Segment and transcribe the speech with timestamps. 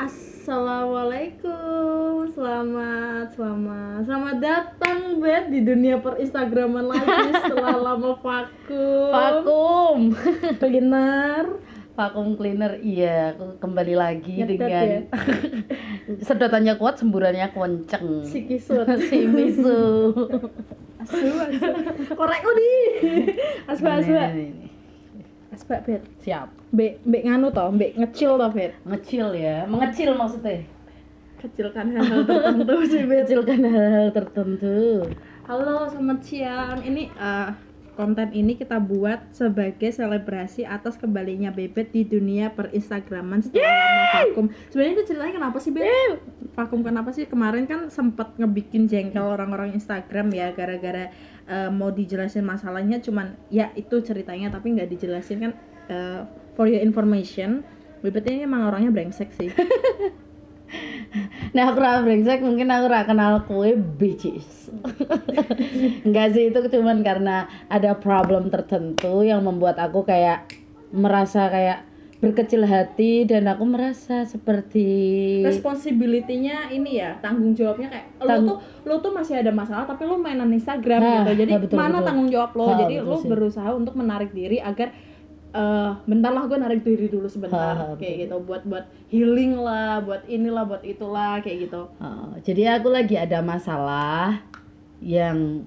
[0.00, 9.12] Assalamualaikum, selamat, selamat, selamat datang Bet di dunia per Instagraman lagi setelah lama vakum.
[9.12, 10.16] Vakum.
[10.56, 11.60] Cleaner.
[11.92, 12.80] Vakum cleaner.
[12.80, 15.04] Iya, kembali lagi dengan ya?
[16.32, 18.24] sedotannya kuat, semburannya kenceng.
[18.24, 18.88] Si kisut.
[19.12, 20.16] si misu.
[20.96, 21.76] Asu, asu.
[22.16, 22.72] Korek di.
[23.68, 24.79] Ini, ini, ini.
[25.60, 26.00] Asba Bet.
[26.24, 26.48] Siap.
[26.72, 28.72] Mbek, mbek nganu toh, mbek ngecil toh Bet.
[28.88, 30.64] Ngecil ya, mengecil maksudnya.
[31.36, 33.28] Kecilkan hal-hal tertentu sih Bet.
[33.28, 35.04] Kecilkan hal-hal tertentu.
[35.44, 36.80] Halo, selamat siang.
[36.80, 37.48] Ini eh,
[37.92, 44.04] konten ini kita buat sebagai selebrasi atas kembalinya Bebet di dunia per Instagraman setelah lama
[44.16, 44.46] vakum.
[44.72, 46.24] Sebenarnya itu ceritanya kenapa sih Beb?
[46.56, 47.28] Vakum kenapa sih?
[47.28, 51.12] Kemarin kan sempet ngebikin jengkel orang-orang Instagram ya gara-gara
[51.50, 55.52] eh, mau dijelasin masalahnya cuman ya itu ceritanya tapi nggak dijelasin kan
[55.90, 56.20] eh,
[56.54, 57.66] for your information.
[58.00, 59.50] Bebet ini emang orangnya brengsek sih.
[61.50, 64.70] Nah, aku ra brengsek, mungkin aku ra kenal kue bitches.
[66.06, 70.46] Enggak sih, itu cuman karena ada problem tertentu yang membuat aku kayak
[70.94, 71.89] merasa kayak
[72.20, 78.56] berkecil hati dan aku merasa seperti responsibility-nya ini ya tanggung jawabnya kayak Tang- lo tuh
[78.84, 81.32] lo tuh masih ada masalah tapi lo mainan Instagram Nah, gitu.
[81.40, 82.06] Jadi nah, betul, mana betul.
[82.06, 82.64] tanggung jawab lo?
[82.68, 83.28] Ha, jadi betul lo sih.
[83.32, 84.92] berusaha untuk menarik diri agar
[85.50, 88.36] eh bentar lah gue narik diri dulu sebentar Ha, ha, kayak gitu.
[88.44, 91.88] Buat buat healing lah buat inilah buat itulah kayak gitu.
[92.44, 94.44] Jadi aku lagi ada masalah
[95.00, 95.64] yang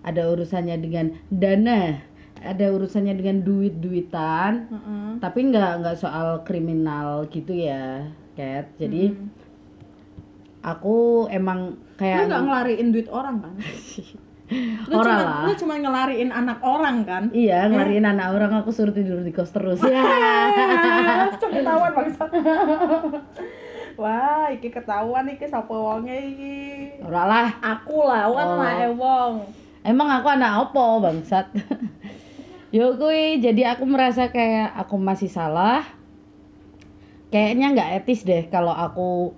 [0.00, 1.98] ada urusannya dengan dana,
[2.40, 5.08] ada urusannya dengan duit-duitan, Heeh.
[5.18, 8.70] tapi nggak nggak soal kriminal gitu ya, Kat.
[8.76, 9.28] Jadi Hmm.
[10.60, 10.96] aku
[11.28, 13.54] emang kayak nggak ngelariin duit orang kan
[14.88, 15.40] lo Ora cuma lah.
[15.44, 19.50] lo cuma ngelariin anak orang kan Iya, ngariin anak orang aku suruh tidur di kos
[19.50, 19.76] terus.
[19.82, 20.00] Ya.
[21.38, 22.24] Ketahuan bangsa.
[24.00, 26.56] Wah, iki ketahuan iki sapa wonge iki.
[27.02, 27.46] Ora lah.
[27.58, 28.56] Aku lah, wan Oh.
[28.56, 29.34] lah e wong.
[29.82, 31.50] Emang aku anak opo, bangsat?
[32.68, 35.88] Yo kuy, jadi aku merasa kayak aku masih salah.
[37.32, 39.32] Kayaknya nggak etis deh kalau aku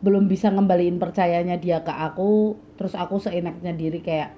[0.00, 4.32] belum bisa ngembaliin percayanya dia ke aku, terus aku seenaknya diri kayak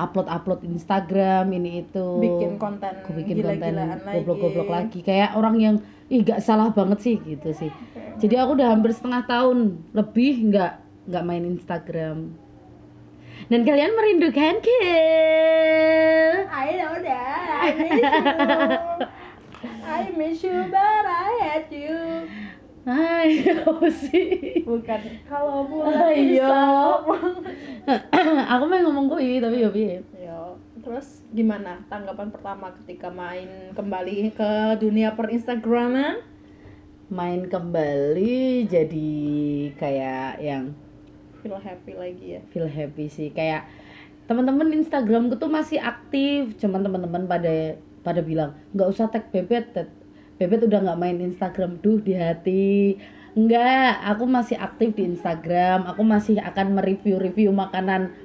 [0.00, 2.06] upload-upload Instagram ini itu.
[2.20, 4.16] Bikin konten Aku bikin konten gila-gilaan lagi.
[4.24, 5.76] goblok-goblok lagi kayak orang yang
[6.08, 7.68] ih gak salah banget sih gitu sih.
[8.24, 10.72] Jadi aku udah hampir setengah tahun lebih nggak
[11.12, 12.18] nggak main Instagram.
[13.52, 14.80] Dan kalian merindukan ke?
[16.48, 17.60] I know that.
[17.60, 18.04] I miss you.
[19.84, 21.98] I miss you but I hate you.
[22.84, 24.60] Ayo sih.
[24.64, 25.72] Bukan kalau Ayo.
[25.72, 27.36] mulai ngomong.
[28.52, 30.04] aku mau ngomong kuy tapi ya piye?
[30.20, 36.20] Yo, terus gimana tanggapan pertama ketika main kembali ke dunia per Instagraman?
[37.08, 39.12] Main kembali jadi
[39.76, 40.76] kayak yang
[41.44, 42.42] Feel happy lagi ya.
[42.48, 43.28] feel happy sih.
[43.28, 43.68] Kayak
[44.24, 46.56] teman-teman Instagramku tuh masih aktif.
[46.56, 49.76] Cuman teman-teman pada pada bilang nggak usah tag bebet
[50.40, 51.76] bebet udah nggak main Instagram.
[51.84, 52.96] Duh di hati.
[53.36, 55.84] Enggak aku masih aktif di Instagram.
[55.84, 58.16] Aku masih akan mereview-review makanan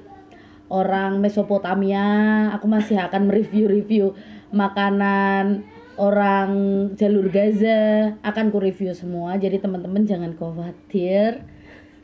[0.72, 2.48] orang Mesopotamia.
[2.56, 4.16] Aku masih akan mereview-review
[4.48, 5.68] makanan
[6.00, 6.50] orang
[6.96, 8.16] jalur Gaza.
[8.24, 9.36] Akan ku review semua.
[9.36, 11.59] Jadi teman-teman jangan khawatir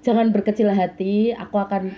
[0.07, 1.91] jangan berkecil hati aku akan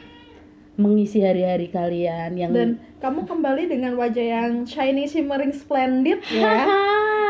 [0.81, 6.65] mengisi hari-hari kalian yang Dan kamu kembali dengan wajah yang shiny shimmering splendid ya.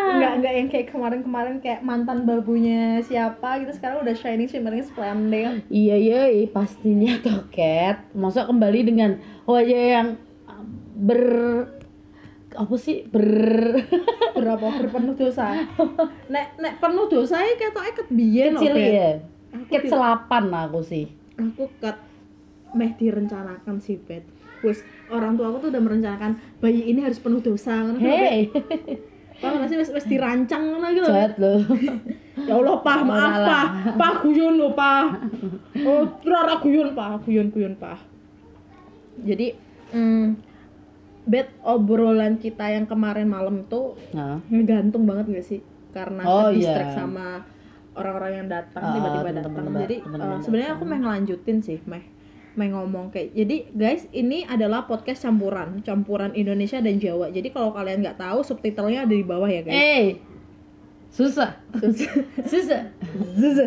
[0.08, 3.72] Enggak enggak yang kayak kemarin-kemarin kayak mantan babunya siapa gitu.
[3.74, 5.64] Sekarang udah shiny shimmering splendid.
[5.72, 8.04] iya iya iya, pastinya toket.
[8.12, 9.16] Masa kembali dengan
[9.48, 10.08] wajah yang
[10.94, 11.24] ber
[12.52, 13.08] apa sih?
[13.08, 13.80] Ber.
[14.36, 15.56] Berapa berpenuh dosa.
[16.32, 19.10] Nek nek penuh dosa ya ketoke ket biyen kecil ya
[19.66, 21.96] ket selapan aku sih Aku ket
[22.70, 24.26] meh direncanakan sih bet.
[24.60, 28.02] Wis orang tua aku tuh udah merencanakan bayi ini harus penuh dosa kan, Bet.
[28.02, 28.38] hei
[29.38, 31.06] Paham gak sih wis wis dirancang ngono gitu.
[31.06, 31.62] jahat loh
[32.38, 33.34] Ya Allah, Pak, maaf.
[33.40, 33.66] Pak.
[33.94, 35.04] Pak guyon loh, Pak.
[35.80, 37.22] Oh, rara guyon, Pak.
[37.22, 37.98] Guyon guyon, Pak.
[39.20, 39.58] Jadi,
[39.90, 40.38] hmm,
[41.24, 45.60] bet obrolan kita yang kemarin malam tuh nah ngegantung banget gak sih?
[45.90, 46.98] Karena Oh, ke-distract iya.
[46.98, 47.28] sama
[47.98, 49.52] orang-orang yang datang Ah, tiba-tiba datang.
[49.82, 50.90] Jadi, eh, sebenarnya aku datang.
[50.94, 52.04] mau ngelanjutin sih, meh.
[52.54, 57.30] Meh ngomong kayak jadi guys ini adalah podcast campuran campuran Indonesia dan Jawa.
[57.30, 59.74] Jadi kalau kalian nggak tahu subtitlenya ada di bawah ya guys.
[59.74, 60.06] Eh
[61.08, 61.56] susah
[62.52, 62.82] susah
[63.38, 63.58] Zzzz.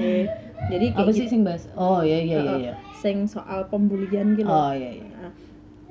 [0.00, 0.24] Eh,
[0.72, 1.68] jadi kayak apa sih sing bahas?
[1.76, 2.74] Oh iya iya iya iya.
[2.96, 4.48] sing soal pembulian gitu.
[4.48, 5.06] oh iya iya.
[5.20, 5.32] Nah,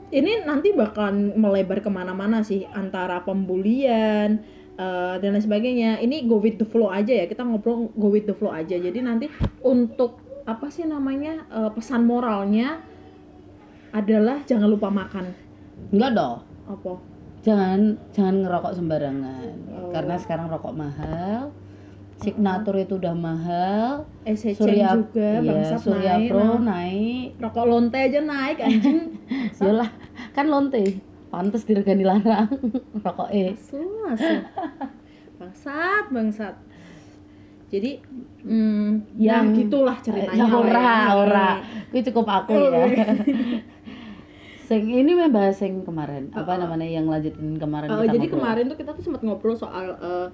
[0.10, 4.42] ini nanti bakalan melebar ke mana-mana sih antara pembulian,
[4.80, 6.00] eh, dan lain sebagainya.
[6.00, 8.80] Ini go with the flow aja ya kita ngobrol go with the flow aja.
[8.80, 9.28] Jadi nanti
[9.62, 12.80] untuk apa sih namanya eh, pesan moralnya
[13.92, 15.36] adalah jangan lupa makan.
[15.92, 16.38] Enggak dong.
[16.70, 16.94] Apa?
[17.44, 17.80] Jangan
[18.16, 19.52] jangan ngerokok sembarangan.
[19.90, 19.92] Oh.
[19.96, 21.50] karena sekarang rokok mahal
[22.20, 26.60] signatur itu udah mahal SCC Surya juga iya, bangsat Surya naik Pro nah.
[26.60, 27.28] naik.
[27.40, 29.00] Rokok lonte aja naik anjing.
[29.64, 29.90] Yolah,
[30.36, 31.00] kan lonte
[31.30, 32.50] pantes diregani larang.
[33.06, 33.54] Rokok eh
[35.40, 36.56] bangsat bangsat.
[37.70, 38.02] Jadi
[38.44, 40.42] hmm, ya Yang- gitulah ceritanya.
[40.42, 41.50] Ya, ora ora.
[41.94, 42.86] Kuwi cukup aku ya.
[44.68, 46.30] Sing ini membahas yang kemarin.
[46.30, 46.62] Apa Oh.
[46.62, 48.38] namanya yang lanjutin kemarin Uh, kita jadi ngobrol.
[48.38, 50.28] kemarin tuh kita tuh sempat ngobrol soal uh,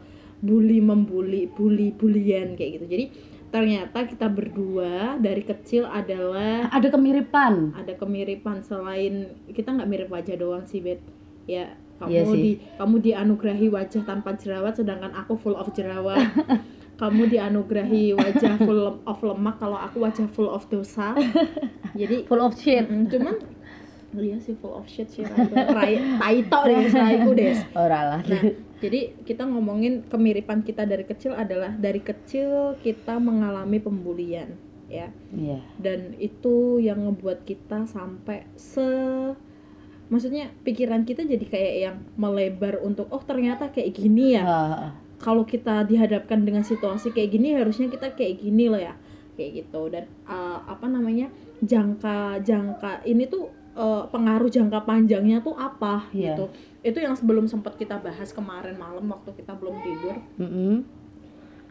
[0.43, 2.85] bully membuli, bully bulian kayak gitu.
[2.87, 3.05] Jadi
[3.55, 10.35] ternyata kita berdua dari kecil adalah ada kemiripan ada kemiripan selain kita nggak mirip wajah
[10.35, 10.99] doang sih, Bet.
[11.47, 12.41] Ya, kamu Iya sih.
[12.43, 16.19] di kamu dianugerahi wajah tanpa jerawat sedangkan aku full of jerawat.
[17.01, 21.15] kamu dianugerahi wajah full of lemak kalau aku wajah full of dosa.
[21.95, 23.35] Jadi full of shit mm, cuman
[24.15, 25.27] iya sih full of shit sih
[25.75, 28.43] Rai taito deh raiku deh ora lah Nah,
[28.79, 34.55] jadi kita ngomongin kemiripan kita dari kecil adalah dari kecil kita mengalami pembulian,
[34.87, 35.09] ya.
[35.31, 38.83] iya Dan itu yang ngebuat kita sampai se
[40.05, 44.43] maksudnya pikiran kita jadi kayak yang melebar untuk oh ternyata kayak gini ya.
[44.45, 48.93] Ah, Kalau kita dihadapkan dengan situasi kayak gini harusnya kita kayak gini loh ya.
[49.35, 51.31] Kayak gitu dan uh, apa namanya?
[51.63, 56.35] jangka jangka ini tuh uh, pengaruh jangka panjangnya tuh apa Iya.
[56.35, 56.45] gitu.
[56.85, 60.21] Itu yang sebelum sempat kita bahas kemarin malam waktu kita belum tidur.
[60.37, 60.85] mm-mm.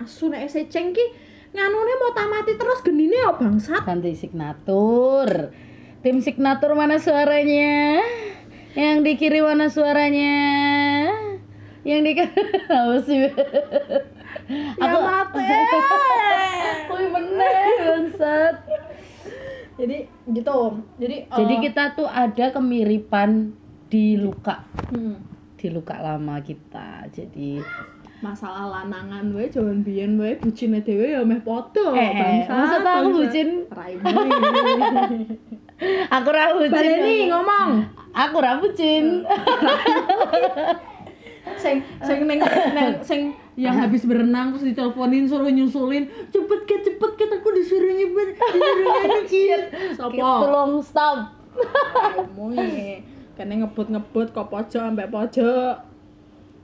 [0.02, 1.06] asu nek ese cengki
[1.54, 3.86] nganune mau tamati terus genine ya bangsat.
[3.86, 5.54] Ganti signatur.
[6.02, 8.02] Tim signatur mana suaranya?
[8.74, 10.34] Yang dikirim mana suaranya?
[11.86, 13.22] Yang dikirim apa sih?
[14.82, 15.38] Ya mati
[16.90, 18.54] Wih bener bangsat.
[19.78, 20.58] Jadi gitu
[20.98, 23.62] jadi Jadi eh, kita tuh ada kemiripan
[23.94, 24.58] di luka,
[24.90, 25.16] hmm,
[25.54, 27.06] di luka lama kita.
[27.14, 27.62] Jadi
[28.18, 33.08] masalah lanangan we jaman biyen we bucine dhewe ya meh padha Eh, eh, maksud aku
[33.20, 33.48] bucin?
[33.70, 34.02] raimu
[36.16, 36.72] aku ra bucin.
[36.72, 37.70] baleni ngomong
[38.10, 39.22] Aku ra bucin.
[41.62, 42.40] sing sing neng
[42.72, 43.20] neng sing
[43.54, 48.86] yang habis berenang terus diteleponin suruh nyusulin cepet ke cepet ke aku disuruh nyebut disuruh
[48.90, 49.62] nyebut
[50.00, 51.18] sopo Tolong stop.
[53.34, 55.74] Kene ngebut-ngebut kok pojok ambek pojok.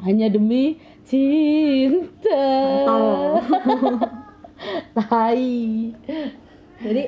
[0.01, 2.47] Hanya demi cinta.
[4.97, 5.51] Tai.
[6.81, 7.03] Jadi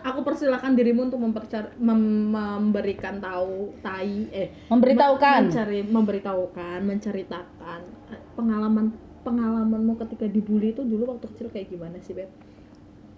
[0.00, 5.50] aku persilakan dirimu untuk mempercar mem- memberikan tahu tai eh Memberitahukan.
[5.50, 7.80] mencari memberitahukan menceritakan
[8.10, 8.90] eh, pengalaman
[9.20, 12.32] pengalamanmu ketika dibully itu dulu waktu kecil kayak gimana sih beb?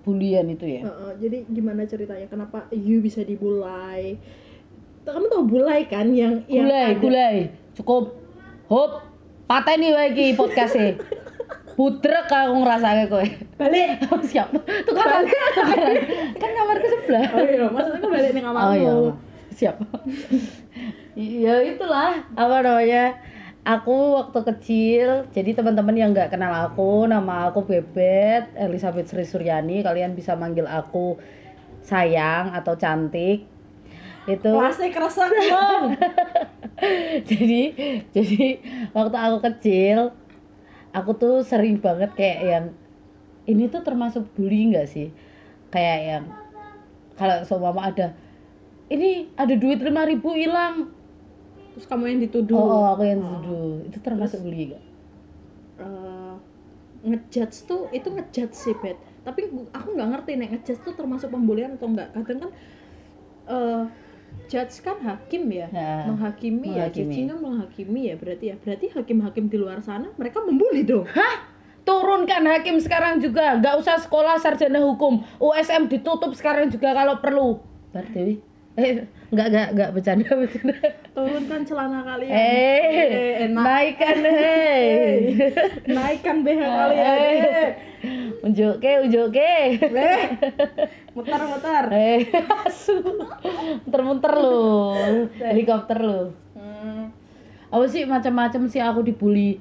[0.03, 0.83] Bulian itu ya.
[0.83, 4.19] Heeh, jadi gimana ceritanya kenapa you bisa dibulai?
[5.03, 7.35] Kamu tau bulai kan yang yang Gulai, ada- gulai.
[7.75, 8.05] Cukup.
[8.71, 8.91] Hop.
[9.45, 10.97] Pateni wae iki podcast-e.
[11.73, 13.27] Putrek aku ngrasake kowe.
[13.59, 13.99] balik.
[14.31, 14.49] Siap.
[14.87, 15.25] Tukaran.
[15.25, 15.95] Tukaran.
[16.39, 17.27] Kan kamarku sebelah.
[17.33, 18.65] Oh iya, maksudnya kan balik nih kamarmu.
[18.65, 18.95] Oh iya.
[19.53, 19.77] Siap.
[21.15, 23.05] ya itulah apa namanya?
[23.63, 29.87] Aku waktu kecil, jadi teman-teman yang nggak kenal aku, nama aku Bebet Elizabeth Sri Suryani,
[29.87, 31.15] kalian bisa manggil aku
[31.79, 33.47] sayang atau cantik.
[34.27, 34.51] Itu.
[34.93, 35.85] Keresak dong.
[37.31, 37.63] jadi
[38.11, 38.43] jadi
[38.91, 39.99] waktu aku kecil
[40.91, 42.67] aku tuh sering banget kayak yang
[43.47, 45.11] ini tuh termasuk bully nggak sih?
[45.73, 46.25] Kayak yang
[47.19, 48.15] kalau seumpama ada
[48.93, 50.91] ini ada duit lima ribu hilang.
[51.73, 52.59] Terus kamu yang dituduh.
[52.61, 54.85] oh, oh, aku yang duduk itu termasuk bully gak
[55.81, 56.35] eh,
[57.03, 61.75] ngejudge tuh itu ngejudge sih bet tapi aku nggak ngerti nih ngejudge tuh termasuk pembulian
[61.79, 62.51] atau enggak kadang kan
[63.51, 63.83] eh
[64.53, 65.67] judge kan hakim ya?
[65.73, 68.57] Nah, menghakimi, ya judging kan menghakimi ya berarti ya.
[68.61, 71.09] Berarti hakim-hakim di luar sana mereka membuli dong.
[71.89, 73.57] Turunkan hakim sekarang juga.
[73.57, 75.25] Nggak usah sekolah sarjana hukum.
[75.41, 77.65] USM ditutup sekarang juga kalau perlu.
[77.97, 80.77] Berarti eh nggak nggak nggak bercanda bercanda.
[81.13, 82.33] Turunkan celana kalian.
[82.33, 83.65] Eh enak.
[83.65, 85.17] naikkan hei
[85.93, 87.05] naikkan BH kalian.
[87.05, 87.37] Eh.
[87.37, 87.71] eh.
[88.49, 89.53] unjuk ke unjuk ke.
[89.93, 90.21] Eh,
[91.13, 91.85] muter-muter.
[91.91, 92.21] Eh
[92.65, 92.97] asu.
[93.83, 94.97] Muter-muter lo
[95.39, 97.09] helikopter lo Hmm.
[97.69, 99.57] apa sih macam-macam sih aku dibully?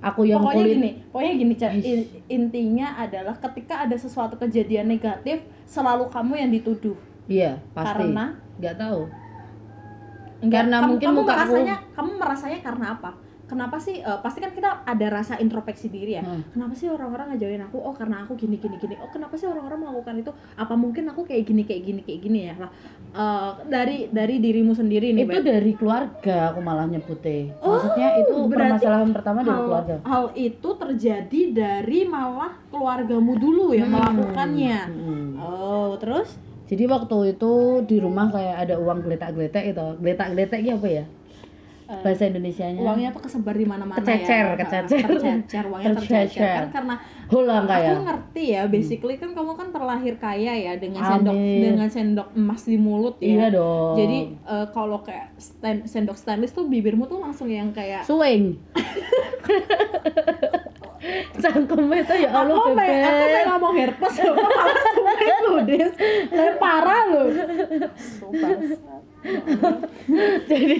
[0.00, 0.74] Aku yang pokoknya kulit.
[0.74, 1.54] gini pokoknya gini.
[1.80, 6.98] In- intinya adalah ketika ada sesuatu kejadian negatif selalu kamu yang dituduh.
[7.24, 8.02] Iya pasti.
[8.02, 8.34] Karena?
[8.58, 9.00] nggak tahu.
[10.42, 13.10] Enggak, Karena kamu, mungkin kamu muka aku- merasanya kamu merasanya karena apa
[13.52, 16.24] kenapa sih eh, pasti kan kita ada rasa introspeksi diri ya.
[16.24, 16.40] Hmm.
[16.48, 18.96] kenapa sih orang-orang ngajarin aku oh karena aku gini gini gini.
[18.96, 20.32] Oh kenapa sih orang-orang melakukan itu?
[20.56, 22.54] Apa mungkin aku kayak gini kayak gini kayak gini ya?
[22.56, 22.70] Lah
[23.12, 25.44] eh, dari dari dirimu sendiri nih itu Bet.
[25.44, 27.52] dari keluarga aku malah nyebutnya.
[27.60, 29.94] Oh, maksudnya itu permasalahan pertama dari hal, keluarga.
[30.02, 34.00] hal itu terjadi dari malah keluargamu dulu yang Hmm.
[34.00, 34.78] melakukannya.
[34.88, 35.30] Hmm.
[35.36, 36.40] oh terus?
[36.62, 37.52] Jadi waktu itu
[37.84, 39.84] di rumah kayak ada uang geletak-geletak itu.
[40.00, 41.04] Geletak-geletak apa ya
[41.92, 42.80] Eh, bahasa Indonesianya.
[42.80, 45.04] uangnya tuh kesebar di mana-mana Kececer, ya kececer.
[45.04, 45.64] tercecer.
[45.68, 46.24] uangnya tercecer.
[46.24, 46.56] Tercecer.
[46.56, 46.94] kan karena
[47.28, 51.60] hulang aku kayak ngerti ya basically kan kamu kan terlahir kaya ya dengan sendok Amin.
[51.62, 53.28] dengan sendok emas di mulut ya.
[53.28, 53.92] Iya dong.
[53.94, 58.56] Jadi eh, kalau kayak stand- sendok stainless tuh bibirmu tuh langsung yang kayak swing.
[61.34, 64.78] Cangkemnya tuh ya Allah aku pengen aku pengen ngomong herpes loh malah
[65.42, 65.92] lo des?
[66.30, 67.22] Lah, parah lo
[67.98, 68.50] Sumpah.
[70.50, 70.78] jadi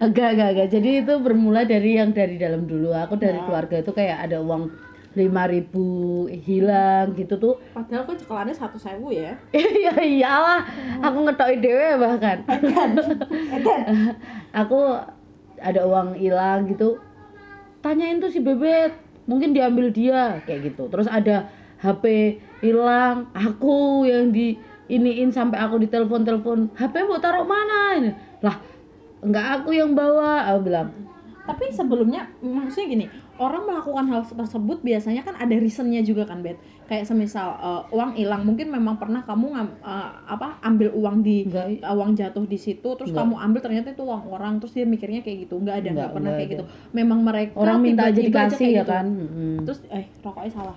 [0.00, 0.68] enggak enggak enggak.
[0.72, 2.92] Jadi itu bermula dari yang dari dalam dulu.
[2.96, 3.44] Aku dari Nah.
[3.44, 4.72] keluarga itu kayak ada uang
[5.16, 5.88] lima ribu
[6.28, 7.54] hilang gitu tuh.
[7.72, 9.32] Padahal kok cekelannya satu sewu ya.
[9.56, 10.60] Iya iyalah.
[11.00, 12.44] Aku ngetoki dewe bahkan.
[14.64, 14.78] Aku
[15.56, 17.00] ada uang hilang gitu.
[17.80, 18.92] Tanyain tuh si bebet
[19.24, 20.44] mungkin diambil dia?
[20.44, 20.92] Kayak gitu.
[20.92, 21.48] Terus ada
[21.80, 28.10] HP hilang aku yang di iniin sampai aku ditelepon telepon HP mau taruh mana ini
[28.38, 28.56] lah
[29.18, 30.88] enggak aku yang bawa aku bilang
[31.42, 36.56] tapi sebelumnya maksudnya gini orang melakukan hal tersebut biasanya kan ada reasonnya juga kan bet
[36.86, 41.44] kayak semisal eh, uang hilang mungkin memang pernah kamu ngam- eh, apa ambil uang di
[41.44, 43.26] enggak uh, uang jatuh di situ terus Enggak.
[43.26, 46.10] kamu ambil ternyata itu uang orang terus dia mikirnya kayak gitu nggak ada nggak Enggak,
[46.12, 46.54] pernah enggak kayak ada.
[46.56, 48.90] gitu memang mereka orang minta aja dikasih kayak ya gitu.
[48.90, 49.54] kan Mm-mm.
[49.62, 50.76] terus eh rokoknya salah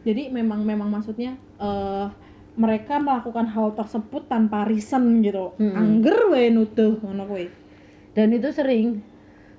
[0.00, 2.06] jadi memang memang maksudnya eh
[2.60, 5.56] mereka melakukan hal tersebut tanpa reason gitu.
[5.56, 5.80] Mm-mm.
[5.80, 7.48] angger wae nuduh ngono kuwi.
[8.12, 9.00] Dan itu sering.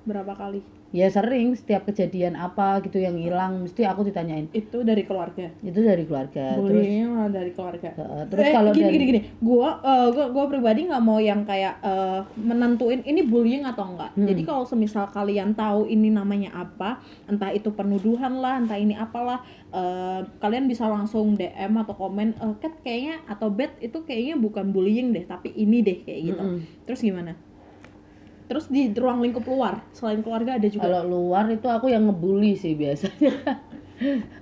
[0.06, 4.52] Berapa kali ya sering setiap kejadian apa gitu yang hilang mesti aku ditanyain.
[4.52, 5.48] Itu dari keluarga.
[5.64, 7.90] Itu dari keluarga bullyingnya malah dari keluarga.
[7.96, 9.20] Uh, terus eh, kalau gini, dari gini gini.
[9.40, 14.12] Gua eh, gua gua pribadi nggak mau yang kayak eh, menentuin ini bullying atau enggak.
[14.12, 14.28] Hmm.
[14.28, 19.40] jadi kalau semisal kalian tahu ini namanya apa entah itu penuduhan lah entah ini apalah
[19.72, 24.68] eh, kalian bisa langsung DM atau komen eh, Kat kayaknya atau bet itu kayaknya bukan
[24.68, 26.44] bullying deh tapi ini deh kayak gitu.
[26.44, 26.60] Mm-mm.
[26.84, 27.32] terus gimana
[28.52, 30.84] terus di ruang lingkup luar selain keluarga ada juga?
[30.84, 33.32] Kalau luar itu aku yang ngebully sih biasanya.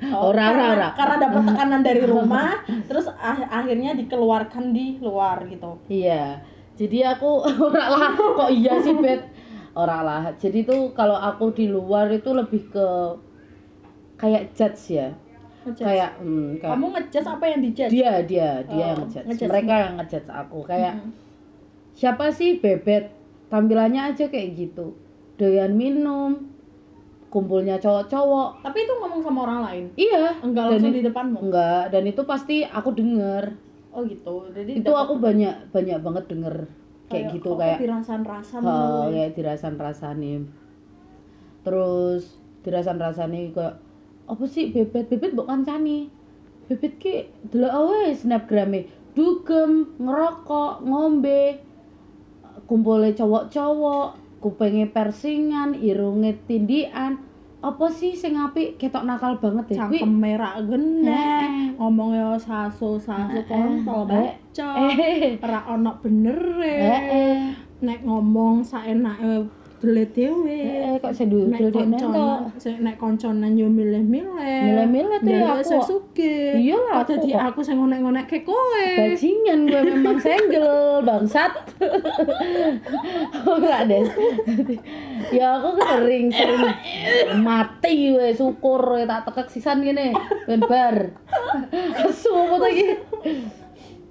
[0.09, 0.89] Oh, ora, ora, karena, ora.
[0.97, 5.77] karena dapat tekanan dari rumah terus ah- akhirnya dikeluarkan di luar gitu.
[5.85, 6.41] Iya.
[6.81, 9.21] Jadi aku ora lah kok iya sih bet
[9.77, 10.23] ora lah.
[10.41, 12.87] Jadi tuh kalau aku di luar itu lebih ke
[14.17, 15.13] kayak judge ya.
[15.61, 15.85] Ngejudge.
[15.85, 17.91] kayak hmm, kayak kamu ngejudge apa yang dijudge?
[17.93, 19.27] Dia dia dia yang Oh, ngejudge.
[19.29, 20.59] ngejudge mereka yang ngejudge aku.
[20.65, 21.13] Kayak Mm-mm.
[21.93, 23.13] siapa sih bebet
[23.51, 24.95] tampilannya aja kayak gitu.
[25.37, 26.49] Doyan minum
[27.31, 28.63] kumpulnya cowok-cowok.
[28.63, 29.85] Tapi itu ngomong sama orang lain?
[29.95, 30.43] Iya.
[30.43, 31.39] Enggak Dan langsung i- di depanmu?
[31.47, 31.83] Enggak.
[31.95, 33.45] Dan itu pasti aku denger.
[33.91, 34.51] Oh gitu.
[34.55, 36.57] Jadi itu aku banyak banyak banget denger.
[37.11, 39.07] Kayak gitu kayak dirasan-rasan oh, dulu ya.
[39.11, 40.33] kayak dirasan-rasani.
[41.67, 42.23] Terus
[42.63, 43.75] dirasan-rasani kayak
[44.31, 45.11] apa sih bebet?
[45.11, 46.07] Bebet mbok kancani?
[46.71, 47.15] Bebet ki
[47.51, 48.87] delok ae snapgrame.
[49.11, 51.59] Dugem ngerokok ngombe
[52.71, 54.09] kumpulnya cowok-cowok
[54.39, 57.19] kupenge persingan irunge tindian.
[57.61, 58.79] Apa sih sing apik?
[58.79, 61.45] Ketok nakal banget ya cangkem merah gene Eh.
[61.77, 67.41] ngomongnya saso saso kontol eh ora ono bener eh eh
[67.81, 69.45] nek ngomong saenake
[69.81, 74.61] delet dhewe eh kok sedu nek dul konconan tok sing nek konconan yo milih-milih.
[74.69, 75.89] Milih-milih tuh ya sing aku.
[75.89, 78.85] sugih iya lah dadi aku aku sing ngonek-ngonek ke kowe.
[79.01, 80.69] Bajingan gue memang senggel
[81.09, 81.53] bangsat.
[83.49, 84.05] Ora deh
[85.33, 86.61] ya aku sering sering
[87.41, 90.13] mati gue syukur we, tak tekek sisan gini
[90.45, 91.17] ben bar.
[92.05, 93.01] Asu apa lagi.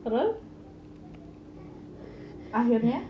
[0.02, 0.32] Terus?
[2.50, 3.06] Akhirnya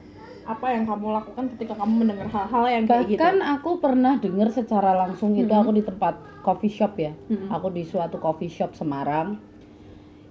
[0.49, 4.49] apa yang kamu lakukan ketika kamu mendengar hal-hal yang kayak gitu bahkan aku pernah dengar
[4.49, 5.61] secara langsung itu Mhm.
[5.61, 7.53] aku di tempat coffee shop ya Mhm.
[7.53, 9.37] aku di suatu coffee shop Semarang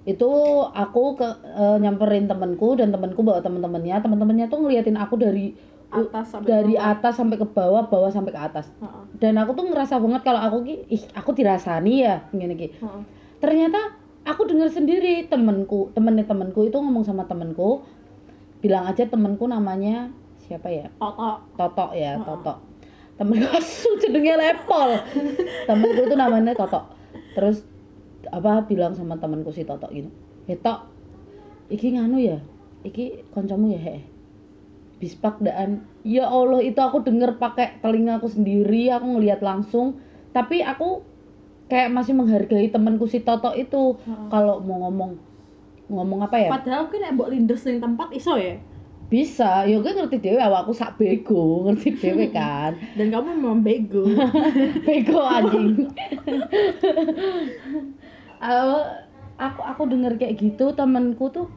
[0.03, 0.31] itu
[0.67, 5.53] aku ke eh, nyamperin temenku dan temenku bawa temen-temennya temen-temennya tuh ngeliatin aku dari
[5.89, 6.91] atas sampai dari bawah.
[6.91, 10.41] atas sampai ke bawah bawah sampai ke atas Heeh, dan aku tuh ngerasa banget kalau
[10.43, 13.03] aku ki ih aku dirasani ya gini ki heeh.
[13.39, 17.81] ternyata aku dengar sendiri temenku temennya temenku itu ngomong sama temenku
[18.59, 20.11] bilang aja temenku namanya
[20.43, 20.87] siapa ya?
[20.99, 21.45] Toto.
[21.55, 22.25] Toto ya Heeh.
[22.25, 22.55] Toto.
[23.19, 24.95] Temenku asu jenenge lepol.
[25.67, 26.87] Temenku itu namanya Toto.
[27.35, 27.63] Terus
[28.29, 30.11] apa bilang sama temenku si Toto gitu.
[30.47, 30.91] "Eh, Tok
[31.69, 32.39] iki nganu ya?
[32.83, 33.97] Iki koncomu ya he?
[34.99, 40.03] Bispak daan ya Allah itu aku denger pakai telinga aku sendiri aku ngelihat langsung.
[40.35, 41.03] Tapi aku
[41.71, 43.95] kayak masih menghargai temanku si Toto itu.
[44.31, 45.28] Kalau mau ngomong
[45.89, 46.49] ngomong apa ya?
[46.53, 48.61] Padahal kan nek mbok lindes ning tempat iso ya?
[49.09, 49.65] Bisa.
[49.65, 52.77] Ya gue ngerti dewe awakku sak bego ngerti dewe kan.
[52.95, 54.05] Dan kamu memang bego.
[54.87, 55.89] Bego anjing.
[58.39, 58.79] Aku
[59.35, 61.51] aku aku denger kayak gitu temenku tuh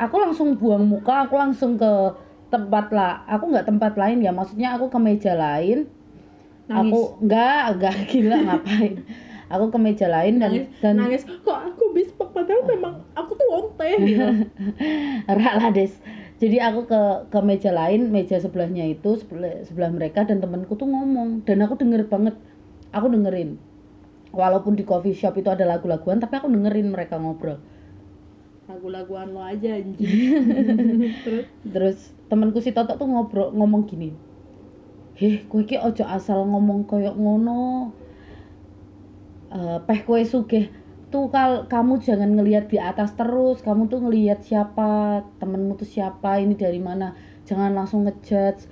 [0.00, 1.92] aku langsung buang muka aku langsung ke
[2.48, 5.92] tempat lah aku nggak tempat lain ya maksudnya aku ke meja lain.
[6.66, 6.88] Nangis.
[6.88, 8.94] aku nggak nggak gila ngapain
[9.46, 11.22] aku ke meja lain dan nangis, dan nangis.
[11.24, 14.26] Kok aku bispak padahal memang aku tuh onte gitu.
[15.30, 15.92] Lah des.
[16.36, 17.00] Jadi aku ke
[17.32, 21.46] ke meja lain meja sebelahnya itu sebelah, sebelah mereka dan temanku tuh ngomong.
[21.46, 22.34] Dan aku denger banget.
[22.92, 23.56] Aku dengerin.
[24.36, 27.56] Walaupun di coffee shop itu ada lagu-laguan tapi aku dengerin mereka ngobrol.
[28.66, 29.96] Lagu-laguan lo aja anjing.
[31.24, 31.46] Terus?
[31.62, 34.10] Terus temanku si Toto tuh ngobrol ngomong gini.
[35.16, 37.88] Heh kowe iki ojo asal ngomong koyok ngono
[39.46, 40.74] Eh, peh kowe sugih
[41.06, 46.42] tuh kal kamu jangan ngelihat di atas terus kamu tuh ngelihat siapa temenmu tuh siapa
[46.42, 47.14] ini dari mana
[47.46, 48.66] jangan langsung ngejudge.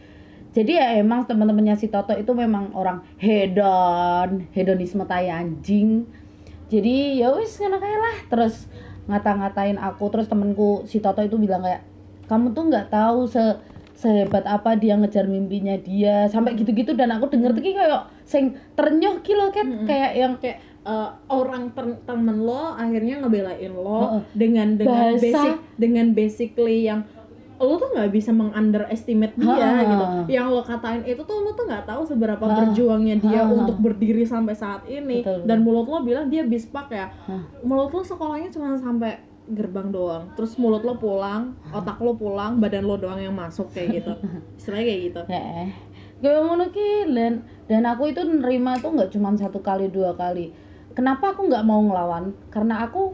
[0.54, 6.10] Jadi ya emang teman-temannya si Toto itu memang orang hedon hedonisme tai anjing.
[6.66, 8.66] Jadi ya wis ngono lah terus
[9.06, 11.86] ngata-ngatain aku terus temenku si Toto itu bilang kayak
[12.26, 13.42] kamu tuh nggak tahu se
[13.94, 19.22] sehebat apa dia ngejar mimpinya dia sampai gitu-gitu dan aku denger tuh kayak sing ternyuh
[19.22, 19.48] ki loh.
[19.48, 19.86] Mm-mm.
[19.86, 24.20] kayak yang kayak eh, orang ter- temen lo akhirnya ngebelain lo Heeh.
[24.34, 25.22] dengan dengan Bahasa.
[25.22, 27.06] basic dengan basically yang
[27.54, 29.86] lo tuh nggak bisa mengunderestimate dia Heeh.
[29.86, 32.56] gitu yang lo katain itu tuh lo tuh nggak tahu seberapa Heeh.
[32.60, 33.56] berjuangnya dia Heeh.
[33.56, 37.46] untuk berdiri sampai saat ini Betul, dan mulut lo bilang dia bispak ya Hah.
[37.62, 40.32] mulut lo sekolahnya cuma sampai gerbang doang.
[40.36, 44.12] Terus mulut lo pulang otak lo pulang badan lo doang yang masuk kayak gitu.
[44.58, 45.20] Istilahnya kayak gitu.
[45.28, 45.68] Eh.
[46.24, 47.32] Kayak ngono ki dan
[47.68, 50.52] dan aku itu nerima tuh nggak cuma satu kali dua kali.
[50.96, 52.32] Kenapa aku nggak mau ngelawan?
[52.48, 53.12] Karena aku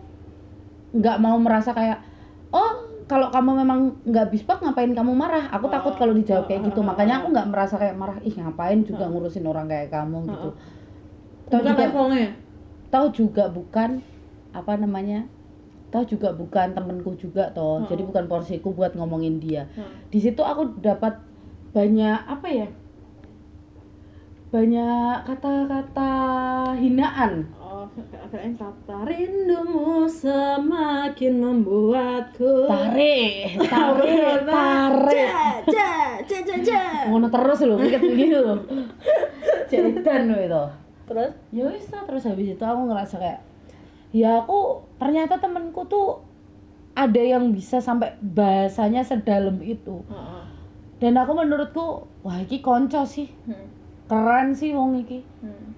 [0.94, 2.02] nggak mau merasa kayak
[2.54, 5.50] oh kalau kamu memang nggak bispak ngapain kamu marah?
[5.50, 6.86] Aku takut kalau dijawab kayak gitu.
[6.86, 10.50] makanya aku nggak merasa kayak marah ih ngapain juga ngurusin orang kayak kamu gitu.
[11.50, 12.30] Tahu juga levelnya?
[12.90, 14.02] tahu juga bukan
[14.50, 15.30] apa namanya
[15.90, 17.94] tahu juga bukan temenku juga toh Heeh.
[17.94, 19.66] jadi bukan porsiku buat ngomongin dia.
[19.74, 20.08] Heeh.
[20.08, 21.18] di situ aku dapat
[21.70, 22.68] banyak apa ya
[24.50, 26.12] banyak kata-kata
[26.74, 27.46] hinaan.
[27.62, 27.86] Oh,
[28.34, 32.66] keren kata rindumu semakin membuatku.
[32.66, 35.30] Tarik tarik tarik
[35.70, 38.58] ja ja ja ja ngono terus loh kayak gitu loh
[39.70, 40.64] cetan loh itu.
[41.06, 41.32] Terus?
[41.54, 43.40] Ya wis terus habis itu aku ngerasa kayak
[44.10, 46.20] ya aku ternyata temenku tuh
[46.92, 50.04] ada yang bisa sampai bahasanya sedalam itu.
[51.00, 53.32] Dan aku menurutku wah iki konco sih.
[53.48, 53.66] Hmm.
[54.10, 55.24] keren sih wong iki.
[55.40, 55.72] Hmm.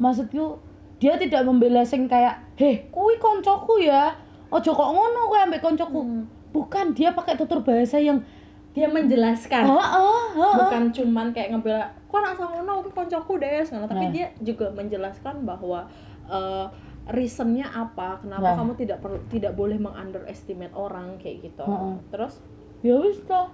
[0.00, 0.56] maksudku
[1.02, 4.16] dia tidak membela sing kayak heh kuwi koncoku ya.
[4.48, 6.00] Ojo kok ngono kowe ambek koncoku.
[6.00, 6.24] Hmm.
[6.56, 8.24] bukan dia pakai tutur bahasa yang
[8.72, 9.68] dia menjelaskan.
[9.68, 14.12] Ah ah ah bukan cuman kayak ngebela kok sama ngono aku koncoku deh tapi Nah.
[14.14, 15.84] dia juga menjelaskan bahwa
[16.32, 16.66] eh,
[17.06, 18.56] reasonnya apa kenapa Nah.
[18.58, 21.94] kamu tidak perlu tidak boleh mengunderestimate orang kayak gitu Heeh.
[22.10, 22.42] terus
[22.82, 23.50] ya wis toh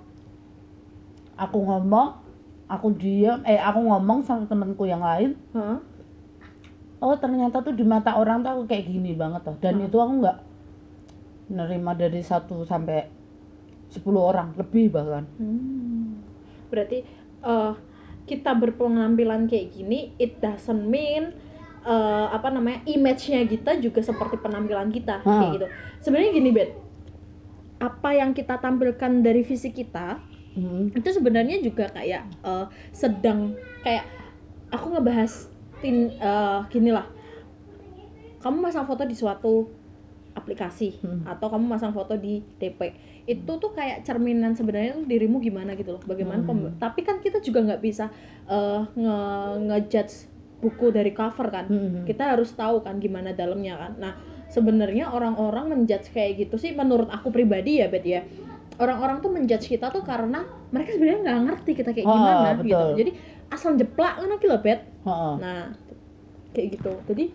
[1.34, 2.16] aku ngomong
[2.66, 5.78] aku diam eh aku ngomong sama temanku yang lain Hah?
[6.98, 9.86] oh ternyata tuh di mata orang tuh aku kayak gini banget toh dan Hmm.
[9.86, 10.38] itu aku nggak
[11.50, 13.04] nerima dari satu sampai
[13.90, 16.24] 10 orang lebih bahkan Hmm.
[16.72, 17.04] Berarti
[17.42, 17.72] eh,
[18.22, 21.34] kita berpenampilan kayak gini, it doesn't mean
[21.82, 25.26] eh, apa namanya image-nya kita juga seperti penampilan kita Ha.
[25.26, 25.66] kayak gitu.
[26.00, 26.70] Sebenarnya gini, Bet.
[27.78, 30.92] Apa yang kita tampilkan dari fisik kita Hmm.
[30.92, 34.04] itu sebenarnya juga kayak eh, sedang kayak
[34.68, 37.08] aku ngebahas tin eh, gini lah.
[38.38, 39.70] Kamu masang foto di suatu
[40.32, 41.22] aplikasi Hmm.
[41.24, 42.80] atau kamu masang foto di DP
[43.22, 46.74] itu tuh kayak cerminan sebenarnya tuh dirimu gimana gitu loh bagaimana Hmm.
[46.74, 48.08] tapi kan kita juga nggak bisa
[48.44, 49.16] eh, nge
[49.62, 50.14] ngejudge
[50.62, 52.06] buku dari cover kan Hmm.
[52.06, 54.12] kita harus tahu kan gimana dalamnya kan nah
[54.46, 58.22] sebenarnya orang-orang menjudge kayak gitu sih menurut aku pribadi ya bet ya
[58.78, 62.64] orang-orang tuh menjudge kita tuh karena mereka sebenarnya nggak ngerti kita kayak Oh, gimana betul.
[62.64, 63.10] gitu jadi
[63.50, 65.30] asal jeplak kan gitu loh bet Ha-ha.
[65.34, 65.62] Nah,
[66.54, 66.94] kayak gitu.
[67.04, 67.34] Jadi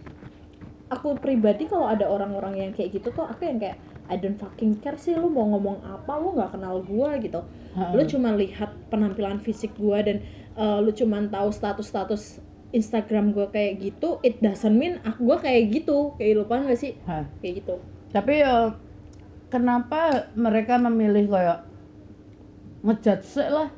[0.88, 3.76] aku pribadi kalau ada orang-orang yang kayak gitu tuh aku yang kayak
[4.08, 7.44] I don't fucking care sih lu mau ngomong apa lu nggak kenal gua gitu.
[7.92, 10.24] Lu cuma lihat penampilan fisik gua dan
[10.56, 12.40] uh, lu cuma tahu status-status
[12.76, 16.16] Instagram gua kayak gitu, it doesn't mean aku gua kayak gitu.
[16.20, 16.94] Kayak lu paham gak sih?
[17.08, 17.24] Ha.
[17.40, 17.76] Kayak gitu.
[18.08, 18.72] tapi ya
[19.52, 21.60] kenapa mereka memilih kayak
[22.84, 23.70] ngejudge lah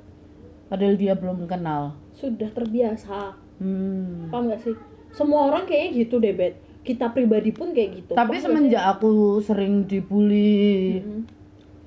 [0.70, 4.30] padahal dia belum kenal sudah terbiasa hmm.
[4.30, 4.76] paham gak sih
[5.10, 9.42] semua orang kayaknya gitu deh bet kita pribadi pun kayak gitu tapi Paham semenjak aku
[9.42, 11.02] sering dibully?
[11.02, 11.22] Mm-mm.